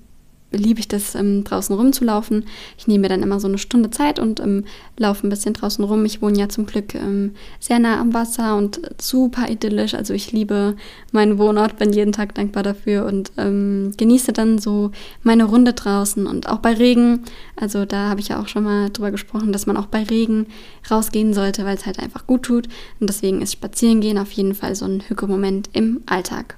liebe 0.52 0.80
ich 0.80 0.88
das, 0.88 1.14
ähm, 1.14 1.44
draußen 1.44 1.74
rumzulaufen. 1.74 2.44
Ich 2.78 2.86
nehme 2.86 3.02
mir 3.02 3.08
dann 3.08 3.22
immer 3.22 3.40
so 3.40 3.48
eine 3.48 3.58
Stunde 3.58 3.90
Zeit 3.90 4.18
und 4.18 4.40
ähm, 4.40 4.64
laufe 4.96 5.26
ein 5.26 5.30
bisschen 5.30 5.54
draußen 5.54 5.84
rum. 5.84 6.04
Ich 6.04 6.22
wohne 6.22 6.38
ja 6.38 6.48
zum 6.48 6.66
Glück 6.66 6.94
ähm, 6.94 7.32
sehr 7.60 7.78
nah 7.78 8.00
am 8.00 8.14
Wasser 8.14 8.56
und 8.56 8.80
super 9.00 9.50
idyllisch. 9.50 9.94
Also 9.94 10.14
ich 10.14 10.32
liebe 10.32 10.76
meinen 11.12 11.38
Wohnort, 11.38 11.78
bin 11.78 11.92
jeden 11.92 12.12
Tag 12.12 12.34
dankbar 12.34 12.62
dafür 12.62 13.06
und 13.06 13.32
ähm, 13.36 13.92
genieße 13.96 14.32
dann 14.32 14.58
so 14.58 14.90
meine 15.22 15.44
Runde 15.44 15.72
draußen 15.72 16.26
und 16.26 16.48
auch 16.48 16.58
bei 16.58 16.74
Regen. 16.74 17.24
Also 17.56 17.84
da 17.84 18.08
habe 18.08 18.20
ich 18.20 18.28
ja 18.28 18.40
auch 18.40 18.48
schon 18.48 18.64
mal 18.64 18.90
drüber 18.90 19.10
gesprochen, 19.10 19.52
dass 19.52 19.66
man 19.66 19.76
auch 19.76 19.86
bei 19.86 20.02
Regen 20.04 20.46
rausgehen 20.90 21.34
sollte, 21.34 21.64
weil 21.64 21.76
es 21.76 21.86
halt 21.86 21.98
einfach 21.98 22.26
gut 22.26 22.44
tut. 22.44 22.68
Und 23.00 23.08
deswegen 23.08 23.42
ist 23.42 23.52
Spazierengehen 23.52 24.18
auf 24.18 24.32
jeden 24.32 24.54
Fall 24.54 24.74
so 24.74 24.84
ein 24.84 25.02
Hücke-Moment 25.08 25.70
im 25.72 26.02
Alltag. 26.06 26.56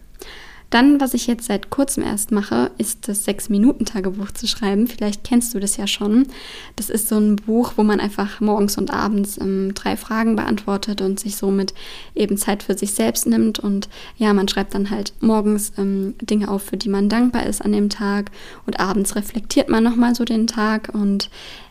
Dann, 0.71 1.01
was 1.01 1.15
ich 1.15 1.27
jetzt 1.27 1.47
seit 1.47 1.71
kurzem 1.71 2.03
erst 2.03 2.31
mache, 2.31 2.71
ist 2.77 3.09
das 3.09 3.25
Sechs-Minuten-Tagebuch 3.25 4.33
zu 4.33 4.47
schreiben. 4.47 4.87
Vielleicht 4.87 5.25
kennst 5.25 5.55
du 5.55 5.61
das 5.61 5.79
ja 5.79 5.87
schon. 5.87 6.27
Das 6.77 6.91
ist 6.91 7.09
so 7.09 7.17
ein 7.17 7.37
Buch, 7.37 7.73
wo 7.77 7.83
man 7.83 8.01
einfach 8.01 8.41
morgens 8.41 8.77
und 8.77 8.93
abends 8.93 9.39
ähm, 9.41 9.73
drei 9.75 9.97
Fragen 9.97 10.37
beantwortet 10.37 11.01
und 11.01 11.19
sich 11.19 11.37
somit 11.37 11.73
eben 12.15 12.37
Zeit 12.37 12.63
für 12.63 12.77
sich 12.77 12.93
selbst 12.93 13.27
nimmt. 13.27 13.59
Und 13.59 13.89
ja, 14.19 14.35
man 14.35 14.47
schreibt 14.47 14.75
dann 14.75 14.91
halt 14.91 15.15
morgens 15.21 15.73
ähm, 15.79 16.15
Dinge 16.21 16.51
auf, 16.51 16.65
für 16.65 16.77
die 16.77 16.91
man 16.91 17.09
dankbar 17.09 17.47
ist 17.47 17.63
an 17.63 17.73
dem 17.73 17.89
Tag. 17.89 18.31
Und 18.67 18.79
abends 18.79 19.17
reflektiert 19.17 19.71
man 19.71 19.83
nochmal 19.83 20.15
so 20.15 20.27
den 20.27 20.47
Tag 20.47 20.91
und 20.93 21.31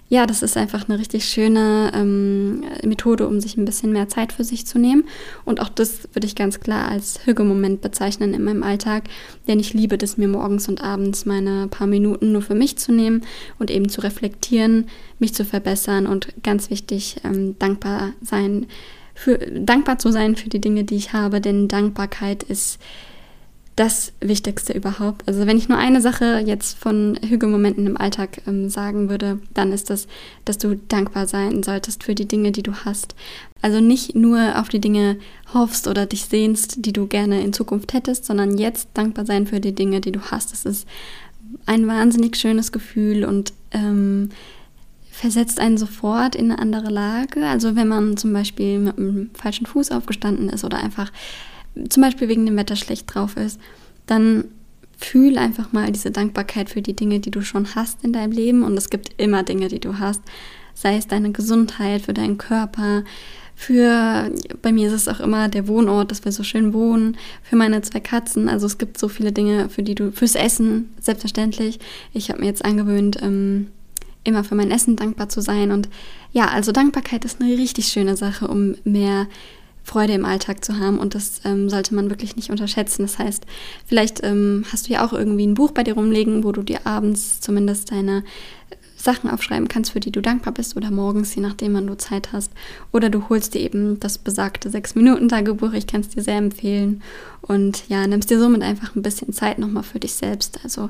ja, 0.09 0.25
das 0.25 0.41
ist 0.41 0.55
einfach 0.55 0.87
eine 0.87 0.99
richtig 0.99 1.25
schöne 1.25 1.91
ähm, 1.93 2.63
Methode, 2.83 3.27
um 3.27 3.41
sich 3.41 3.57
ein 3.57 3.65
bisschen 3.65 3.91
mehr 3.91 4.07
Zeit 4.07 4.31
für 4.31 4.45
sich 4.45 4.65
zu 4.65 4.79
nehmen. 4.79 5.03
Und 5.43 5.59
auch 5.59 5.67
das 5.67 6.07
würde 6.13 6.25
ich 6.25 6.35
ganz 6.35 6.61
klar 6.61 6.89
als 6.89 7.25
Hügelmoment 7.25 7.81
bezeichnen 7.81 8.33
in 8.33 8.43
meinem 8.43 8.63
Alltag, 8.63 9.03
denn 9.47 9.59
ich 9.59 9.73
liebe 9.73 9.97
das, 9.97 10.17
mir 10.17 10.29
morgens 10.29 10.69
und 10.69 10.81
abends 10.81 11.25
meine 11.25 11.67
paar 11.67 11.87
Minuten 11.87 12.31
nur 12.31 12.41
für 12.41 12.55
mich 12.55 12.77
zu 12.77 12.93
nehmen 12.93 13.23
und 13.59 13.69
eben 13.69 13.89
zu 13.89 13.99
reflektieren, 14.01 14.87
mich 15.19 15.33
zu 15.33 15.43
verbessern 15.43 16.07
und 16.07 16.33
ganz 16.41 16.69
wichtig, 16.69 17.17
ähm, 17.25 17.59
dankbar 17.59 18.13
sein, 18.21 18.67
für, 19.13 19.37
dankbar 19.37 19.99
zu 19.99 20.11
sein 20.11 20.35
für 20.35 20.47
die 20.47 20.61
Dinge, 20.61 20.85
die 20.85 20.95
ich 20.95 21.11
habe, 21.11 21.41
denn 21.41 21.67
Dankbarkeit 21.67 22.43
ist 22.43 22.79
das 23.77 24.11
Wichtigste 24.19 24.73
überhaupt. 24.73 25.27
Also 25.27 25.45
wenn 25.45 25.57
ich 25.57 25.69
nur 25.69 25.77
eine 25.77 26.01
Sache 26.01 26.41
jetzt 26.43 26.77
von 26.79 27.17
Hügelmomenten 27.23 27.85
im 27.85 27.95
Alltag 27.95 28.41
ähm, 28.47 28.69
sagen 28.69 29.07
würde, 29.07 29.39
dann 29.53 29.71
ist 29.71 29.91
das, 29.91 30.07
dass 30.45 30.57
du 30.57 30.75
dankbar 30.75 31.27
sein 31.27 31.61
solltest 31.61 32.03
für 32.03 32.15
die 32.15 32.27
Dinge, 32.27 32.51
die 32.51 32.63
du 32.63 32.73
hast. 32.73 33.13
Also 33.61 33.79
nicht 33.79 34.15
nur 34.15 34.59
auf 34.59 34.69
die 34.69 34.81
Dinge 34.81 35.17
hoffst 35.53 35.87
oder 35.87 36.07
dich 36.07 36.25
sehnst, 36.25 36.85
die 36.85 36.91
du 36.91 37.05
gerne 37.05 37.41
in 37.41 37.53
Zukunft 37.53 37.93
hättest, 37.93 38.25
sondern 38.25 38.57
jetzt 38.57 38.89
dankbar 38.95 39.27
sein 39.27 39.45
für 39.45 39.59
die 39.59 39.75
Dinge, 39.75 40.01
die 40.01 40.11
du 40.11 40.21
hast. 40.21 40.51
Das 40.51 40.65
ist 40.65 40.87
ein 41.67 41.85
wahnsinnig 41.87 42.35
schönes 42.35 42.71
Gefühl 42.71 43.25
und 43.25 43.53
ähm, 43.71 44.29
versetzt 45.11 45.59
einen 45.59 45.77
sofort 45.77 46.35
in 46.35 46.51
eine 46.51 46.59
andere 46.59 46.89
Lage. 46.89 47.45
Also 47.45 47.75
wenn 47.75 47.87
man 47.87 48.17
zum 48.17 48.33
Beispiel 48.33 48.79
mit 48.79 48.97
einem 48.97 49.29
falschen 49.35 49.67
Fuß 49.67 49.91
aufgestanden 49.91 50.49
ist 50.49 50.63
oder 50.63 50.79
einfach 50.79 51.11
zum 51.89 52.03
Beispiel 52.03 52.27
wegen 52.27 52.45
dem 52.45 52.57
Wetter 52.57 52.75
schlecht 52.75 53.13
drauf 53.13 53.37
ist, 53.37 53.59
dann 54.05 54.45
fühl 54.97 55.37
einfach 55.37 55.73
mal 55.73 55.91
diese 55.91 56.11
Dankbarkeit 56.11 56.69
für 56.69 56.81
die 56.81 56.95
Dinge, 56.95 57.19
die 57.19 57.31
du 57.31 57.41
schon 57.41 57.75
hast 57.75 58.03
in 58.03 58.13
deinem 58.13 58.31
Leben. 58.31 58.63
Und 58.63 58.75
es 58.77 58.89
gibt 58.89 59.09
immer 59.17 59.43
Dinge, 59.43 59.67
die 59.67 59.79
du 59.79 59.99
hast. 59.99 60.21
Sei 60.73 60.95
es 60.95 61.07
deine 61.07 61.31
Gesundheit, 61.31 62.03
für 62.03 62.13
deinen 62.13 62.37
Körper, 62.37 63.03
für, 63.59 64.31
bei 64.61 64.71
mir 64.71 64.87
ist 64.87 64.93
es 64.93 65.07
auch 65.07 65.19
immer 65.19 65.49
der 65.49 65.67
Wohnort, 65.67 66.11
dass 66.11 66.23
wir 66.23 66.31
so 66.31 66.43
schön 66.43 66.73
wohnen, 66.73 67.17
für 67.41 67.55
meine 67.55 67.81
zwei 67.81 67.99
Katzen. 67.99 68.49
Also 68.49 68.67
es 68.67 68.77
gibt 68.77 68.99
so 68.99 69.07
viele 69.07 69.31
Dinge, 69.31 69.69
für 69.69 69.81
die 69.81 69.95
du, 69.95 70.11
fürs 70.11 70.35
Essen, 70.35 70.93
selbstverständlich. 71.01 71.79
Ich 72.13 72.29
habe 72.29 72.41
mir 72.41 72.45
jetzt 72.45 72.63
angewöhnt, 72.63 73.17
ähm, 73.19 73.69
immer 74.23 74.43
für 74.43 74.53
mein 74.53 74.69
Essen 74.69 74.95
dankbar 74.95 75.29
zu 75.29 75.41
sein. 75.41 75.71
Und 75.71 75.89
ja, 76.33 76.49
also 76.49 76.71
Dankbarkeit 76.71 77.25
ist 77.25 77.41
eine 77.41 77.57
richtig 77.57 77.87
schöne 77.87 78.15
Sache, 78.15 78.47
um 78.47 78.75
mehr 78.83 79.25
Freude 79.87 80.11
im 80.11 80.25
Alltag 80.25 80.65
zu 80.65 80.79
haben 80.79 80.99
und 80.99 81.15
das 81.15 81.39
ähm, 81.45 81.69
sollte 81.69 81.95
man 81.95 82.09
wirklich 82.09 82.35
nicht 82.35 82.49
unterschätzen. 82.49 83.03
Das 83.03 83.19
heißt, 83.19 83.45
vielleicht 83.85 84.21
ähm, 84.21 84.65
hast 84.69 84.89
du 84.89 84.93
ja 84.93 85.05
auch 85.05 85.13
irgendwie 85.13 85.47
ein 85.47 85.53
Buch 85.53 85.71
bei 85.71 85.83
dir 85.83 85.93
rumlegen, 85.93 86.43
wo 86.43 86.51
du 86.51 86.61
dir 86.61 86.85
abends 86.85 87.39
zumindest 87.39 87.91
deine 87.91 88.25
Sachen 89.07 89.29
aufschreiben 89.29 89.69
kannst, 89.69 89.91
für 89.91 90.01
die 90.01 90.11
du 90.11 90.21
dankbar 90.21 90.53
bist 90.53 90.75
oder 90.75 90.91
morgens, 90.91 91.33
je 91.33 91.41
nachdem, 91.41 91.73
wann 91.75 91.87
du 91.87 91.95
Zeit 91.95 92.33
hast. 92.33 92.51
Oder 92.91 93.09
du 93.09 93.29
holst 93.29 93.53
dir 93.53 93.61
eben 93.61 94.01
das 94.01 94.17
besagte 94.17 94.69
6-Minuten-Tagebuch, 94.69 95.71
ich 95.71 95.87
kann 95.87 96.01
es 96.01 96.09
dir 96.09 96.21
sehr 96.21 96.35
empfehlen. 96.35 97.01
Und 97.41 97.87
ja, 97.87 98.05
nimmst 98.05 98.29
dir 98.29 98.37
somit 98.37 98.63
einfach 98.63 98.97
ein 98.97 99.01
bisschen 99.01 99.31
Zeit 99.31 99.59
nochmal 99.59 99.83
für 99.83 100.01
dich 100.01 100.15
selbst. 100.15 100.59
Also 100.65 100.89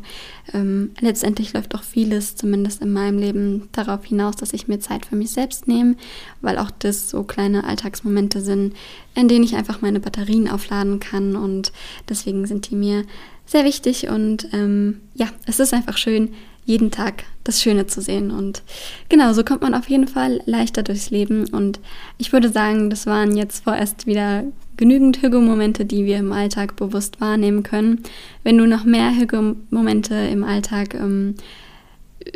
ähm, 0.51 0.95
letztendlich 0.99 1.53
läuft 1.53 1.75
auch 1.75 1.83
vieles, 1.83 2.35
zumindest 2.35 2.81
in 2.81 2.91
meinem 2.91 3.19
Leben, 3.19 3.69
darauf 3.71 4.03
hinaus, 4.03 4.35
dass 4.35 4.53
ich 4.53 4.67
mir 4.67 4.79
Zeit 4.79 5.05
für 5.05 5.15
mich 5.15 5.29
selbst 5.29 5.67
nehme, 5.67 5.95
weil 6.41 6.57
auch 6.57 6.71
das 6.71 7.11
so 7.11 7.21
kleine 7.21 7.65
Alltagsmomente 7.65 8.41
sind, 8.41 8.73
in 9.13 9.27
denen 9.27 9.45
ich 9.45 9.55
einfach 9.55 9.81
meine 9.81 9.99
Batterien 9.99 10.49
aufladen 10.49 10.99
kann. 10.99 11.35
Und 11.35 11.71
deswegen 12.09 12.47
sind 12.47 12.71
die 12.71 12.75
mir 12.75 13.03
sehr 13.45 13.63
wichtig. 13.63 14.09
Und 14.09 14.49
ähm, 14.53 15.01
ja, 15.13 15.27
es 15.45 15.59
ist 15.59 15.75
einfach 15.75 15.97
schön, 15.97 16.33
jeden 16.67 16.91
Tag 16.91 17.23
das 17.45 17.61
Schöne 17.61 17.87
zu 17.87 18.01
sehen. 18.01 18.29
Und 18.29 18.61
genau, 19.07 19.31
so 19.31 19.43
kommt 19.43 19.61
man 19.61 19.73
auf 19.73 19.89
jeden 19.89 20.07
Fall 20.07 20.41
leichter 20.45 20.83
durchs 20.83 21.09
Leben. 21.09 21.47
Und 21.47 21.79
ich 22.17 22.33
würde 22.33 22.49
sagen, 22.49 22.89
das 22.89 23.05
waren 23.07 23.35
jetzt 23.35 23.63
vorerst 23.63 24.05
wieder 24.05 24.43
genügend 24.75 25.21
Hügelmomente, 25.21 25.85
die 25.85 26.05
wir 26.05 26.17
im 26.17 26.33
Alltag 26.33 26.75
bewusst 26.75 27.21
wahrnehmen 27.21 27.63
können. 27.63 28.03
Wenn 28.43 28.57
du 28.57 28.67
noch 28.67 28.83
mehr 28.83 29.15
Hügelmomente 29.15 30.13
im 30.13 30.43
Alltag 30.43 30.93
ähm, 30.93 31.35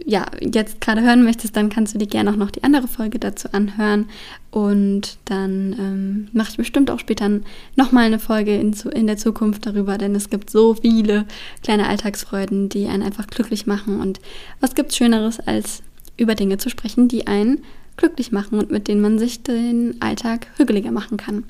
ja, 0.06 0.26
jetzt 0.40 0.82
gerade 0.82 1.02
hören 1.02 1.24
möchtest, 1.24 1.56
dann 1.56 1.70
kannst 1.70 1.94
du 1.94 1.98
dir 1.98 2.08
gerne 2.08 2.32
auch 2.32 2.36
noch 2.36 2.52
die 2.52 2.64
andere 2.64 2.88
Folge 2.88 3.20
dazu 3.20 3.50
anhören. 3.52 4.10
Und 4.52 5.18
dann 5.26 5.76
ähm, 5.80 6.28
mache 6.34 6.52
ich 6.52 6.58
bestimmt 6.58 6.92
auch 6.92 7.00
später 7.00 7.30
nochmal 7.76 8.06
eine 8.06 8.20
Folge 8.20 8.56
in, 8.56 8.74
in 8.94 9.08
der 9.08 9.18
Zukunft 9.18 9.66
darüber, 9.66 9.98
denn 9.98 10.16
es 10.16 10.30
gibt 10.30 10.50
so 10.50 10.76
viele 10.76 11.26
kleine 11.64 11.88
Alltagsfreuden, 11.88 12.70
die 12.70 12.88
einen 12.88 13.04
einfach 13.04 13.28
glücklich 13.28 13.68
machen. 13.68 14.00
Und 14.02 14.20
was 14.60 14.76
gibt 14.76 14.92
es 14.92 14.98
Schöneres, 14.98 15.40
als 15.40 15.84
über 16.18 16.36
Dinge 16.36 16.58
zu 16.58 16.70
sprechen, 16.70 17.08
die 17.08 17.28
einen 17.28 17.64
glücklich 17.98 18.32
machen 18.32 18.58
und 18.60 18.72
mit 18.72 18.88
denen 18.88 19.02
man 19.02 19.20
sich 19.20 19.44
den 19.44 20.02
Alltag 20.02 20.48
hügeliger 20.58 20.92
machen 20.92 21.18
kann. 21.18 21.44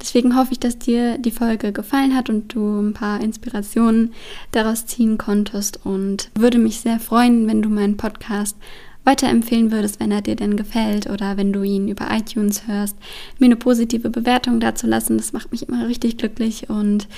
Deswegen 0.00 0.36
hoffe 0.36 0.52
ich, 0.52 0.60
dass 0.60 0.78
dir 0.78 1.18
die 1.18 1.30
Folge 1.30 1.72
gefallen 1.72 2.16
hat 2.16 2.30
und 2.30 2.54
du 2.54 2.80
ein 2.80 2.94
paar 2.94 3.20
Inspirationen 3.20 4.12
daraus 4.52 4.86
ziehen 4.86 5.18
konntest 5.18 5.84
und 5.84 6.30
würde 6.34 6.58
mich 6.58 6.80
sehr 6.80 7.00
freuen, 7.00 7.46
wenn 7.46 7.62
du 7.62 7.68
meinen 7.68 7.96
Podcast 7.96 8.56
weiterempfehlen 9.08 9.72
würdest, 9.72 10.00
wenn 10.00 10.10
er 10.10 10.20
dir 10.20 10.36
denn 10.36 10.56
gefällt 10.58 11.08
oder 11.08 11.38
wenn 11.38 11.50
du 11.52 11.62
ihn 11.62 11.88
über 11.88 12.08
iTunes 12.10 12.66
hörst, 12.66 12.94
mir 13.38 13.46
eine 13.46 13.56
positive 13.56 14.10
Bewertung 14.10 14.60
dazu 14.60 14.86
lassen. 14.86 15.16
Das 15.16 15.32
macht 15.32 15.50
mich 15.50 15.66
immer 15.66 15.88
richtig 15.88 16.18
glücklich 16.18 16.68
und 16.68 17.08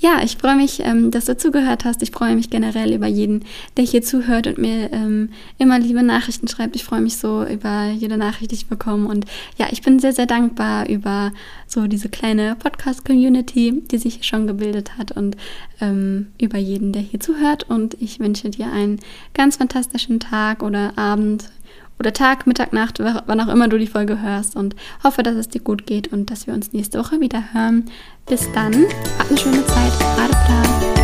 ja, 0.00 0.22
ich 0.22 0.36
freue 0.36 0.54
mich, 0.54 0.80
ähm, 0.80 1.10
dass 1.10 1.24
du 1.24 1.36
zugehört 1.36 1.84
hast. 1.84 2.02
Ich 2.02 2.12
freue 2.12 2.36
mich 2.36 2.50
generell 2.50 2.94
über 2.94 3.08
jeden, 3.08 3.44
der 3.76 3.84
hier 3.84 4.00
zuhört 4.02 4.46
und 4.46 4.56
mir 4.56 4.92
ähm, 4.92 5.30
immer 5.58 5.78
liebe 5.78 6.04
Nachrichten 6.04 6.46
schreibt. 6.46 6.76
Ich 6.76 6.84
freue 6.84 7.00
mich 7.00 7.16
so 7.16 7.44
über 7.44 7.90
jede 7.90 8.16
Nachricht, 8.16 8.52
die 8.52 8.54
ich 8.54 8.68
bekomme. 8.68 9.08
Und 9.08 9.26
ja, 9.56 9.66
ich 9.72 9.82
bin 9.82 9.98
sehr, 9.98 10.12
sehr 10.12 10.26
dankbar 10.26 10.88
über 10.88 11.32
so 11.66 11.88
diese 11.88 12.08
kleine 12.08 12.54
Podcast-Community, 12.54 13.82
die 13.90 13.98
sich 13.98 14.24
schon 14.24 14.46
gebildet 14.46 14.96
hat 14.98 15.12
und 15.12 15.36
ähm, 15.80 16.28
über 16.40 16.58
jeden, 16.58 16.92
der 16.92 17.02
hier 17.02 17.18
zuhört. 17.18 17.68
Und 17.68 18.00
ich 18.00 18.20
wünsche 18.20 18.50
dir 18.50 18.70
einen 18.70 19.00
ganz 19.34 19.56
fantastischen 19.56 20.20
Tag 20.20 20.62
oder 20.62 20.96
Abend 20.96 21.50
oder 21.98 22.12
Tag, 22.12 22.46
Mittag, 22.46 22.72
Nacht, 22.72 23.00
wann 23.00 23.40
auch 23.40 23.48
immer 23.48 23.68
du 23.68 23.78
die 23.78 23.86
Folge 23.86 24.20
hörst 24.20 24.56
und 24.56 24.76
hoffe, 25.02 25.22
dass 25.22 25.34
es 25.34 25.48
dir 25.48 25.60
gut 25.60 25.86
geht 25.86 26.12
und 26.12 26.30
dass 26.30 26.46
wir 26.46 26.54
uns 26.54 26.72
nächste 26.72 26.98
Woche 26.98 27.20
wieder 27.20 27.42
hören. 27.52 27.90
Bis 28.26 28.50
dann, 28.52 28.86
hab 29.18 29.28
eine 29.28 29.38
schöne 29.38 29.66
Zeit, 29.66 29.92
gerade. 29.98 30.97